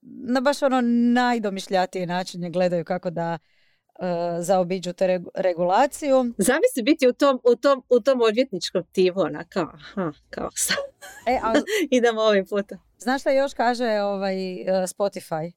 [0.02, 0.80] na baš ono
[1.12, 3.42] najdomišljatiji način gledaju kako da e,
[4.40, 6.16] zaobiđu te regu- regulaciju.
[6.38, 10.76] Zamisli biti u tom, u tom, u tom odvjetničkom timu, ona kao, aha, kao sad
[11.26, 11.52] E, a
[11.98, 12.78] idemo ovim putem.
[12.98, 14.34] znaš šta još kaže ovaj,
[14.66, 15.52] Spotify?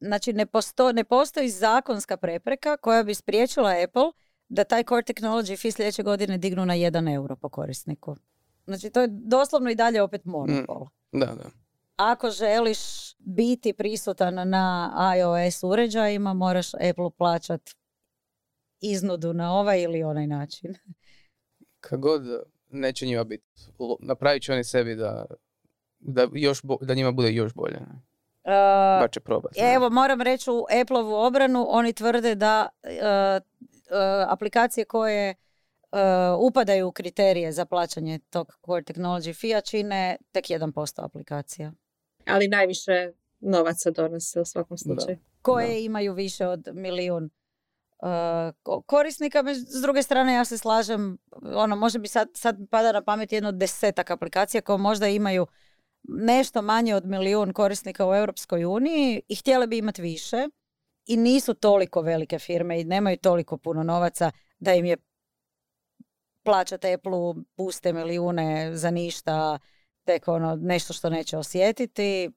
[0.00, 4.12] Znači, ne, posto, ne postoji zakonska prepreka koja bi spriječila Apple
[4.50, 8.16] da taj core technology fee sljedeće godine dignu na 1 euro po korisniku.
[8.66, 10.86] Znači, to je doslovno i dalje opet monopol.
[11.12, 11.50] Da, da.
[11.96, 12.78] Ako želiš
[13.18, 17.70] biti prisutan na iOS uređajima, moraš Apple plaćat
[18.80, 20.74] iznudu na ovaj ili onaj način.
[21.80, 22.22] Kad god
[22.68, 23.44] neće njima biti,
[24.00, 25.26] napravit će oni sebi da,
[25.98, 27.80] da, još bo- da njima bude još bolje.
[27.80, 28.02] ne.
[29.04, 29.60] Uh, će probati.
[29.60, 33.40] Evo, moram reći u Apple-ovu obranu, oni tvrde da e,
[34.28, 35.36] aplikacije koje e,
[36.38, 41.72] upadaju u kriterije za plaćanje tog core technology fee čine tek 1% aplikacija.
[42.26, 45.18] Ali najviše novaca donose u svakom slučaju.
[45.42, 47.30] Koje imaju više od milijun e,
[48.62, 49.44] ko- korisnika.
[49.54, 53.52] S druge strane, ja se slažem, ono, može mi sad, sad pada na pamet jedno
[53.52, 55.46] desetak aplikacija koje možda imaju
[56.02, 60.48] nešto manje od milijun korisnika u Europskoj uniji i htjele bi imati više
[61.10, 64.96] i nisu toliko velike firme i nemaju toliko puno novaca da im je
[66.44, 69.58] plaćati Apple-u puste milijune za ništa,
[70.04, 72.30] tek ono nešto što neće osjetiti.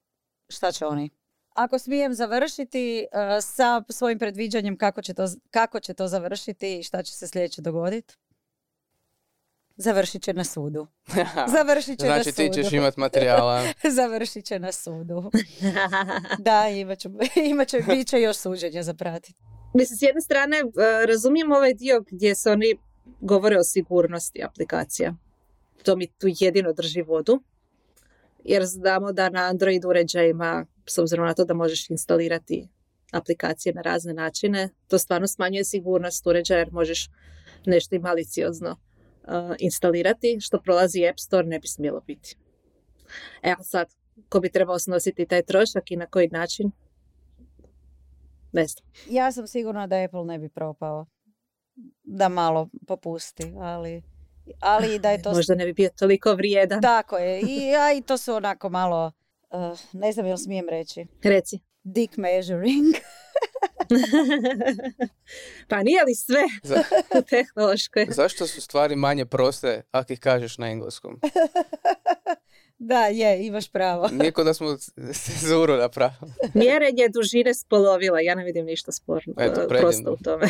[0.50, 1.10] Šta će oni?
[1.50, 6.84] Ako smijem završiti uh, sa svojim predviđanjem kako će, to, kako će to završiti i
[6.84, 8.16] šta će se sljedeće dogoditi?
[9.76, 10.88] Završit će na sudu.
[11.58, 12.64] Završit će na Znači ti sudu.
[12.64, 13.64] ćeš imat materijala.
[13.98, 15.32] Završit će na sudu.
[16.40, 19.40] Da, imat će, imat će, bit će još suđenja za pratiti.
[19.74, 20.64] Mislim, s jedne strane e,
[21.06, 22.78] razumijem ovaj dio gdje se oni
[23.22, 25.16] govore o sigurnosti aplikacija.
[25.84, 27.44] To mi tu jedino drži vodu.
[28.44, 32.68] Jer znamo da na Android uređajima, s obzirom na to da možeš instalirati
[33.12, 37.10] aplikacije na razne načine, to stvarno smanjuje sigurnost uređaja jer možeš
[37.66, 38.78] nešto i maliciozno
[39.60, 42.38] instalirati, što prolazi App Store ne bi smjelo biti.
[43.42, 43.88] Evo sad,
[44.30, 46.72] ko bi trebao snositi taj trošak i na koji način?
[48.52, 48.86] Ne znam.
[49.10, 51.06] Ja sam sigurna da Apple ne bi propao.
[52.04, 54.04] Da malo popusti, ali,
[54.60, 55.32] ali da je to...
[55.32, 56.82] Možda ne bi bio toliko vrijedan.
[56.82, 57.42] Tako je.
[57.42, 59.12] I, a, i to su onako malo,
[59.52, 61.60] uh, ne znam jel smijem reći, Reci.
[61.84, 62.96] dick measuring.
[65.70, 66.84] pa nije li sve Za-
[67.20, 68.06] u tehnološkoj?
[68.22, 71.20] zašto su stvari manje proste ako ih kažeš na engleskom?
[72.80, 74.08] da, je, imaš pravo.
[74.08, 74.78] Nije ko da smo
[75.14, 76.32] cenzuru napravili.
[76.54, 78.20] Mjerenje dužine spolovila.
[78.22, 79.34] Ja ne vidim ništa sporno.
[79.40, 80.46] Eto, prosto u tome.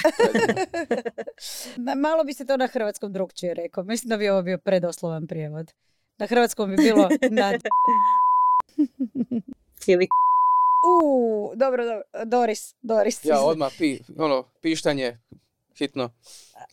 [1.78, 3.84] Ma- Malo bi se to na hrvatskom drugčije rekao.
[3.84, 5.72] Mislim da bi ovo bio predoslovan prijevod.
[6.18, 7.62] Na hrvatskom bi bilo nad...
[9.88, 10.08] Ili
[10.84, 12.02] U, dobro, dobro.
[12.26, 13.26] Doris, Doris.
[13.26, 15.18] Ja odmah pi, ono, pištanje,
[15.78, 16.10] hitno.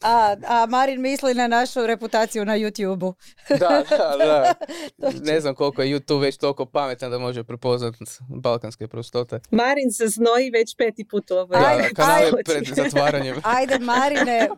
[0.01, 3.15] A, a Marin misli na našu reputaciju na YouTube-u.
[3.49, 4.55] Da, da, da.
[5.33, 7.95] Ne znam koliko je YouTube već toliko pametan da može prepoznat
[8.29, 9.41] balkanske prostote.
[9.51, 12.43] Marin se znoji već peti put u ovoj Da, Ajde, kanal je ajde.
[12.45, 13.37] pred zatvaranjem.
[13.57, 14.49] Ajde, Marine, e,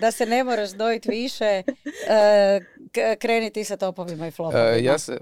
[0.00, 1.62] da se ne moraš dojiti više,
[2.08, 2.60] e,
[3.18, 4.68] kreni ti sa topovima i flopovima.
[4.68, 5.20] E, ja se,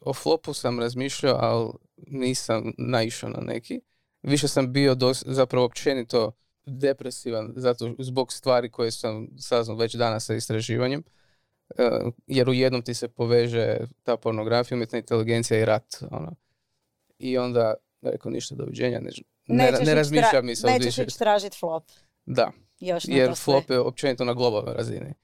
[0.00, 1.70] o flopu sam razmišljao, ali
[2.06, 3.80] nisam naišao na neki.
[4.22, 6.32] Više sam bio dos, zapravo općenito
[6.66, 11.02] depresivan zato zbog stvari koje sam saznao već danas sa istraživanjem.
[11.78, 15.96] E, jer u jednom ti se poveže ta pornografija, umjetna inteligencija i rat.
[16.10, 16.34] Ono.
[17.18, 19.10] I onda, rekao ništa, doviđenja, ne,
[19.46, 21.84] ne, ne razmišljam tra- mi se Nećeš ići tražiti flop.
[22.26, 25.14] Da, Još jer flop je općenito na globalnoj razini.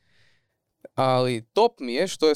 [0.94, 2.34] Ali top mi je što je,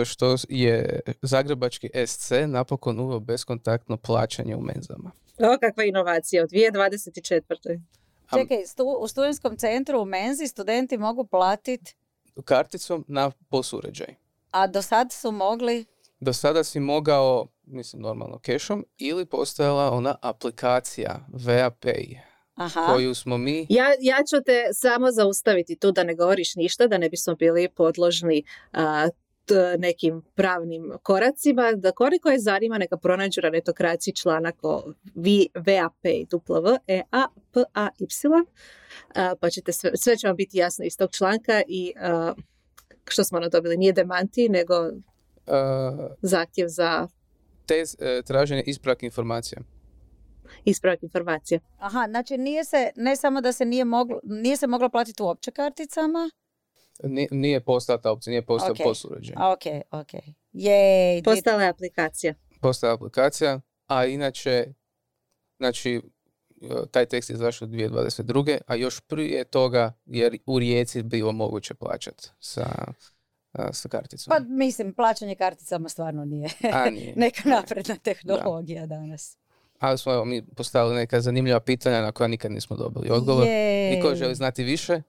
[0.00, 5.10] e, što je zagrebački SC napokon uveo beskontaktno plaćanje u menzama.
[5.38, 7.80] O, kakva inovacija u 2024.
[8.28, 11.94] Am- Čekaj, stu- u studentskom centru u Menzi studenti mogu platiti,
[12.44, 14.14] Karticom na POS uređaj.
[14.50, 15.84] a do sad su mogli...
[16.20, 22.18] Do sada si mogao, mislim normalno kešom, ili postojala ona aplikacija VAPay
[22.54, 26.86] Aha, koju smo mi Ja, ja ću te samo zaustaviti tu da ne govoriš ništa,
[26.86, 29.08] da ne bismo bili podložni a,
[29.78, 34.82] nekim pravnim koracima, da koliko je zanima neka pronađu na netokraciji članak o
[35.54, 38.06] VAP i W, E, A, P, A, Y,
[39.40, 41.92] pa ćete sve, sve će vam biti jasno iz tog članka i
[43.08, 44.74] što smo ono dobili, nije demanti, nego
[46.22, 47.08] zahtjev za...
[47.66, 49.60] Tez, e, traženje ispravak informacija
[50.64, 51.60] ispravak informacija.
[51.78, 55.50] Aha, znači nije se, ne samo da se nije moglo, nije se moglo platiti uopće
[55.50, 56.30] karticama?
[57.02, 59.52] Nije, nije postala ta opcija, nije postao okay.
[59.52, 60.22] Ok, ok.
[60.52, 62.34] Jej, postala je aplikacija.
[62.60, 64.66] Postala je aplikacija, a inače,
[65.56, 66.00] znači,
[66.90, 68.58] taj tekst je zašao 2022.
[68.66, 72.66] A još prije toga, jer u Rijeci bilo moguće plaćati sa,
[73.72, 74.30] sa karticom.
[74.30, 77.12] Pa mislim, plaćanje karticama stvarno nije, a, nije.
[77.24, 79.38] neka napredna tehnologija danas
[79.88, 83.46] ali smo mi postavili neka zanimljiva pitanja na koja nikad nismo dobili odgovor.
[83.46, 83.98] Je.
[83.98, 85.02] I ko želi znati više,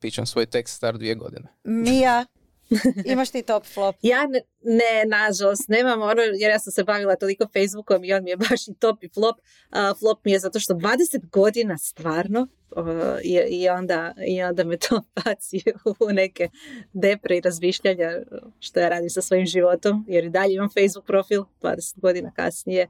[0.00, 1.48] pićam svoj tekst star dvije godine.
[1.64, 2.24] Mija,
[3.04, 3.96] Imaš ti top flop?
[4.02, 8.24] Ja ne, ne, nažalost, nemam ono, jer ja sam se bavila toliko Facebookom i on
[8.24, 9.36] mi je baš i top i flop.
[9.98, 12.48] flop mi je zato što 20 godina stvarno
[13.22, 15.62] i, i, onda, i onda me to baci
[16.00, 16.48] u neke
[16.92, 18.10] depre i razmišljanja
[18.60, 22.88] što ja radim sa svojim životom, jer i dalje imam Facebook profil 20 godina kasnije.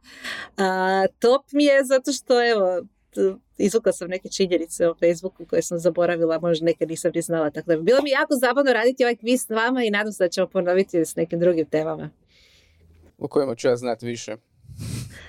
[1.19, 2.83] top mi je zato što, evo,
[3.59, 7.51] izvukla sam neke činjenice o Facebooku koje sam zaboravila, možda neke nisam ni znala.
[7.51, 10.25] Tako da bi bilo mi jako zabavno raditi ovaj kviz s vama i nadam se
[10.25, 12.11] da ćemo ponoviti s nekim drugim temama.
[13.19, 14.37] O kojima ću ja znati više.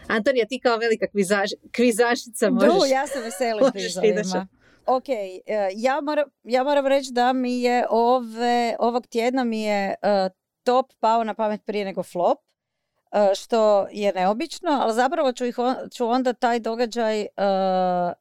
[0.07, 2.73] Antonija, ti kao velika kvizaž, kvizašica možeš...
[2.73, 4.47] Du, ja se veselim kvizovima.
[4.85, 5.43] Ok, e,
[5.75, 10.85] ja moram, ja moram reći da mi je ove, ovog tjedna mi je uh, top
[10.99, 12.39] pao na pamet prije nego flop.
[13.13, 15.55] E, što je neobično, ali zapravo ću, ih
[15.91, 17.25] ću onda taj događaj uh,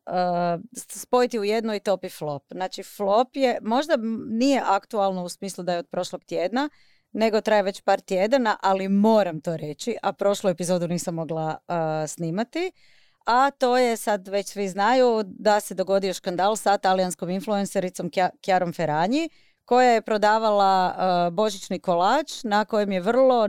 [0.06, 2.42] uh, spojiti u jedno i top i flop.
[2.50, 3.94] Znači flop je, možda
[4.28, 6.68] nije aktualno u smislu da je od prošlog tjedna,
[7.12, 11.56] nego traje već par tjedana, ali moram to reći, a prošlu epizodu nisam mogla
[12.08, 12.72] snimati.
[13.26, 18.72] A to je, sad već svi znaju, da se dogodio škandal sa talijanskom influencericom Kjarom
[18.72, 19.28] Ferranji,
[19.64, 20.96] koja je prodavala
[21.32, 23.48] božićni kolač na kojem je vrlo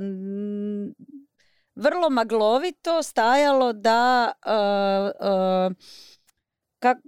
[1.76, 5.76] vrlo maglovito stajalo da uh, uh,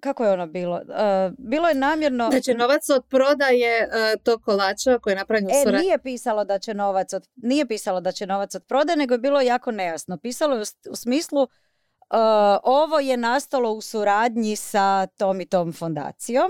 [0.02, 0.76] kako je ono bilo?
[0.76, 2.30] Uh, bilo je namjerno...
[2.32, 6.60] Znači novac od prodaje uh, tog kolača koji je napravljen u E, nije pisalo da
[6.60, 7.28] će novac od...
[7.36, 10.18] Nije pisalo da će novac od prodaje, nego je bilo jako nejasno.
[10.18, 11.48] Pisalo je u, smislu uh,
[12.64, 16.50] ovo je nastalo u suradnji sa tom i tom fondacijom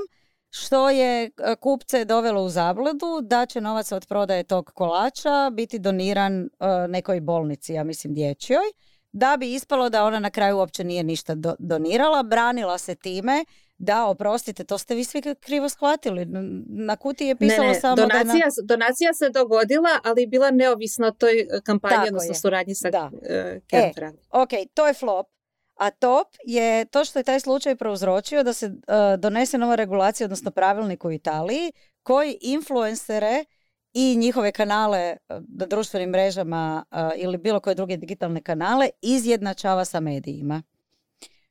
[0.58, 1.30] što je e,
[1.60, 6.47] kupce dovelo u zabludu da će novac od prodaje tog kolača biti doniran e,
[6.88, 8.66] nekoj bolnici, ja mislim dječjoj,
[9.12, 13.45] da bi ispalo da ona na kraju uopće nije ništa donirala, branila se time
[13.78, 16.26] da, oprostite, to ste vi svi krivo shvatili.
[16.68, 18.76] Na kuti je pisalo samo donacija, da...
[18.76, 23.12] Donacija se dogodila, ali bila neovisna o toj e, kampanji, odnosno suradnji sa da.
[23.30, 25.35] e, ok, to je flop.
[25.76, 28.73] A top je to što je taj slučaj prouzročio da se uh,
[29.19, 31.71] donese nova regulacija, odnosno pravilnik u Italiji,
[32.03, 33.45] koji influencere
[33.93, 39.86] i njihove kanale e, na društvenim mrežama uh, ili bilo koje druge digitalne kanale izjednačava
[39.86, 40.61] sa medijima.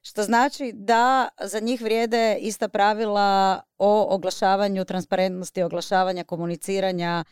[0.02, 7.24] Što znači da za njih vrijede ista pravila o oglašavanju, transparentnosti oglašavanja, komuniciranja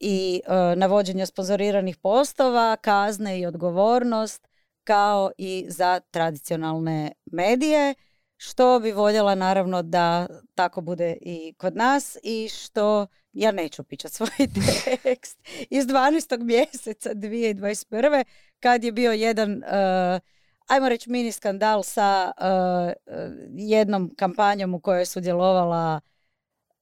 [0.00, 4.48] i uh, navođenja sponzoriranih postova, kazne i odgovornost
[4.84, 7.94] kao i za tradicionalne medije,
[8.36, 14.14] što bi voljela naravno da tako bude i kod nas i što ja neću pićati
[14.14, 14.28] svoj
[15.02, 15.38] tekst
[15.70, 16.44] iz 12.
[16.44, 18.24] mjeseca 2021.
[18.60, 20.20] kad je bio jedan, uh,
[20.66, 22.92] ajmo reći mini skandal sa uh,
[23.56, 26.00] jednom kampanjom u kojoj je sudjelovala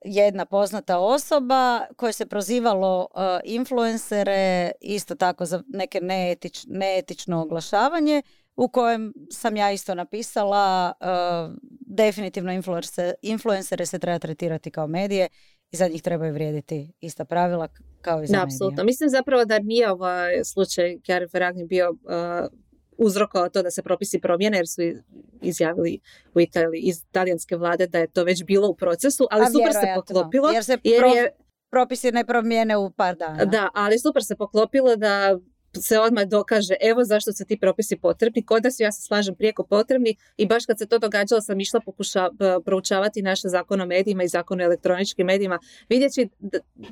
[0.04, 8.22] jedna poznata osoba koje se prozivalo uh, influencere isto tako za neke neetič, neetično oglašavanje
[8.56, 15.28] u kojem sam ja isto napisala uh, definitivno influencere, influencere se treba tretirati kao medije
[15.70, 17.68] i za njih trebaju vrijediti ista pravila
[18.00, 18.84] kao i za Apsolutno.
[18.84, 21.98] Mislim zapravo da nije ovaj slučaj Kjari Ferragni bio uh,
[23.00, 24.82] uzrokovao to da se propisi promijene jer su
[25.42, 26.00] izjavili
[26.34, 29.92] u Italiji iz talijanske vlade da je to već bilo u procesu, ali super se
[29.94, 30.50] poklopilo.
[30.50, 31.30] Jer se je,
[31.70, 33.44] propisi ne promijene u par dana.
[33.44, 35.38] Da, ali super se poklopilo da
[35.78, 38.44] se odmah dokaže evo zašto su ti propisi potrebni.
[38.44, 41.60] Kod da su ja se slažem prijeko potrebni i baš kad se to događalo sam
[41.60, 42.28] išla pokuša,
[42.64, 45.58] proučavati naše zakon o medijima i zakon o elektroničkim medijima,
[45.88, 46.28] vidjeći,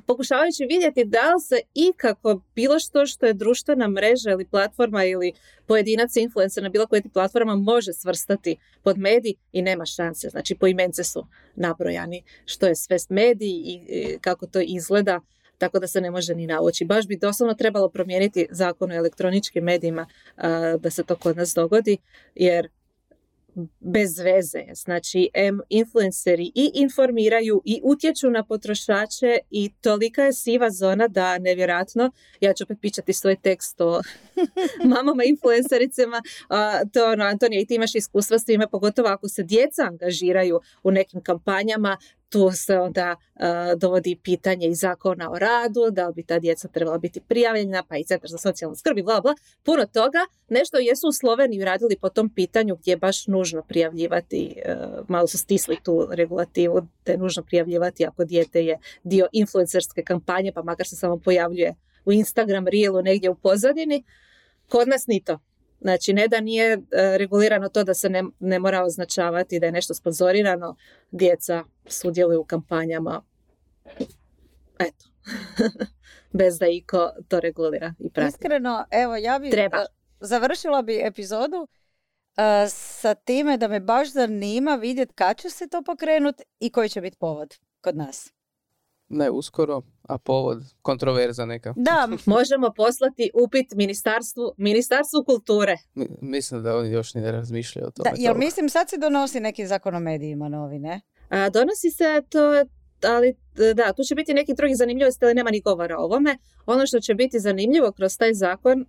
[0.06, 5.32] pokušavajući vidjeti da li se ikako bilo što što je društvena mreža ili platforma ili
[5.66, 10.28] pojedinac influencer na bilo kojoj platforma može svrstati pod medij i nema šanse.
[10.28, 15.20] Znači po imence su nabrojani što je sve mediji i kako to izgleda
[15.58, 16.84] tako da se ne može ni nauči.
[16.84, 20.06] Baš bi doslovno trebalo promijeniti zakon o elektroničkim medijima
[20.78, 21.96] da se to kod nas dogodi,
[22.34, 22.68] jer
[23.80, 24.64] bez veze.
[24.74, 25.30] Znači,
[25.68, 32.52] influenceri i informiraju i utječu na potrošače i tolika je siva zona da nevjerojatno, ja
[32.52, 34.02] ću opet pičati svoj tekst o
[34.94, 36.22] mamama influencericama,
[36.92, 40.90] to ono, Antonija i ti imaš iskustva s time, pogotovo ako se djeca angažiraju u
[40.90, 41.96] nekim kampanjama,
[42.28, 43.16] tu se onda
[43.76, 47.96] dovodi pitanje i zakona o radu, da li bi ta djeca trebala biti prijavljena, pa
[47.96, 49.34] i centar za socijalnu skrb i bla bla.
[49.62, 50.18] Puno toga.
[50.48, 54.76] Nešto jesu u Sloveniji radili po tom pitanju gdje je baš nužno prijavljivati, e,
[55.08, 60.52] malo su stisli tu regulativu da je nužno prijavljivati ako dijete je dio influencerske kampanje,
[60.52, 61.74] pa makar se samo pojavljuje
[62.04, 64.04] u Instagram reelu negdje u pozadini.
[64.68, 65.38] Kod nas ni to.
[65.80, 66.78] Znači, ne da nije e,
[67.18, 70.76] regulirano to da se ne, ne mora označavati da je nešto sponzorirano,
[71.10, 73.22] djeca sudjeluju u kampanjama.
[74.78, 75.08] Eto.
[76.38, 78.28] Bez da iko to regulira i prati.
[78.28, 79.76] Iskreno, evo, ja bi Treba.
[79.76, 79.84] E,
[80.20, 81.56] završila bi epizodu
[82.38, 86.88] uh, sa time da me baš zanima vidjeti kad će se to pokrenuti i koji
[86.88, 88.32] će biti povod kod nas.
[89.08, 91.74] Ne uskoro, a povod kontroverza neka.
[91.76, 92.08] Da.
[92.26, 95.76] Možemo poslati upit ministarstvu, ministarstvu kulture.
[96.20, 98.10] mislim da oni još ni ne razmišljaju o tome.
[98.10, 101.00] Da, jel mislim sad se donosi neki zakon o medijima novi, ne?
[101.28, 102.64] A, donosi se to,
[103.02, 103.34] ali
[103.74, 106.38] da, tu će biti neki drugi zanimljivosti, ali nema ni govora o ovome.
[106.66, 108.86] Ono što će biti zanimljivo kroz taj zakon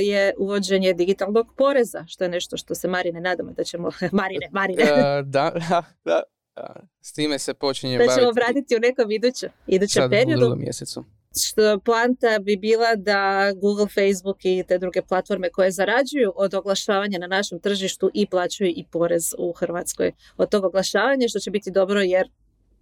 [0.00, 3.90] je uvođenje digitalnog poreza, što je nešto što se Marine nadamo da ćemo...
[4.12, 4.84] Marine, Marine.
[5.22, 5.52] da,
[6.04, 6.22] da,
[7.00, 10.36] s time se počinje Da ćemo vratiti u nekom idućem, idućem Sad periodu.
[10.36, 11.04] u drugom mjesecu.
[11.44, 17.18] Što poanta bi bila da Google, Facebook i te druge platforme koje zarađuju od oglašavanja
[17.18, 21.70] na našem tržištu i plaćaju i porez u Hrvatskoj od tog oglašavanja, što će biti
[21.70, 22.28] dobro jer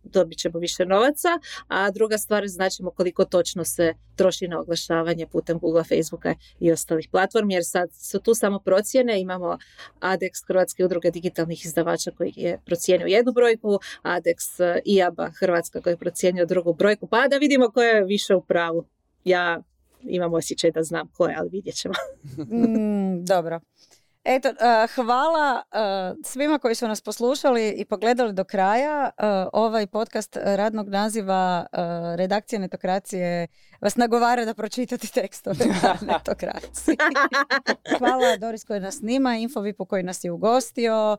[0.04, 1.28] dobit ćemo više novaca,
[1.68, 7.08] a druga stvar značimo koliko točno se troši na oglašavanje putem Google, Facebooka i ostalih
[7.10, 9.58] platformi, jer sad su tu samo procjene, imamo
[10.00, 15.98] ADEX Hrvatske udruge digitalnih izdavača koji je procijenio jednu brojku, ADEX IABA Hrvatska koji je
[15.98, 18.84] procijenio drugu brojku, pa da vidimo ko je više u pravu.
[19.24, 19.62] Ja
[20.02, 21.94] imam osjećaj da znam ko je, ali vidjet ćemo.
[22.38, 23.60] mm, dobro.
[24.24, 29.10] Eto, uh, hvala uh, svima koji su nas poslušali i pogledali do kraja.
[29.18, 31.66] Uh, ovaj podcast radnog naziva
[32.16, 33.46] Redakcije netokracije
[33.80, 35.64] vas nagovara da pročitate tekstove
[36.12, 36.96] netokracije.
[37.98, 41.16] hvala Doris koji nas snima, Infovipu koji nas je ugostio.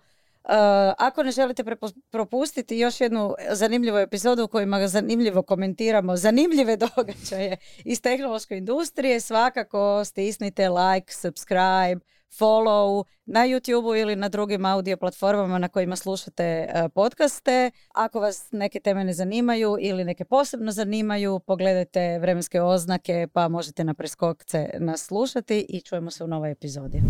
[0.97, 1.63] ako ne želite
[2.11, 10.05] propustiti još jednu zanimljivu epizodu u kojima zanimljivo komentiramo zanimljive događaje iz tehnološke industrije, svakako
[10.05, 11.99] stisnite like, subscribe,
[12.39, 17.71] follow na YouTube ili na drugim audio platformama na kojima slušate e, podcaste.
[17.93, 23.83] Ako vas neke teme ne zanimaju ili neke posebno zanimaju, pogledajte vremenske oznake pa možete
[23.83, 27.01] na preskokce nas slušati i čujemo se u novoj epizodi.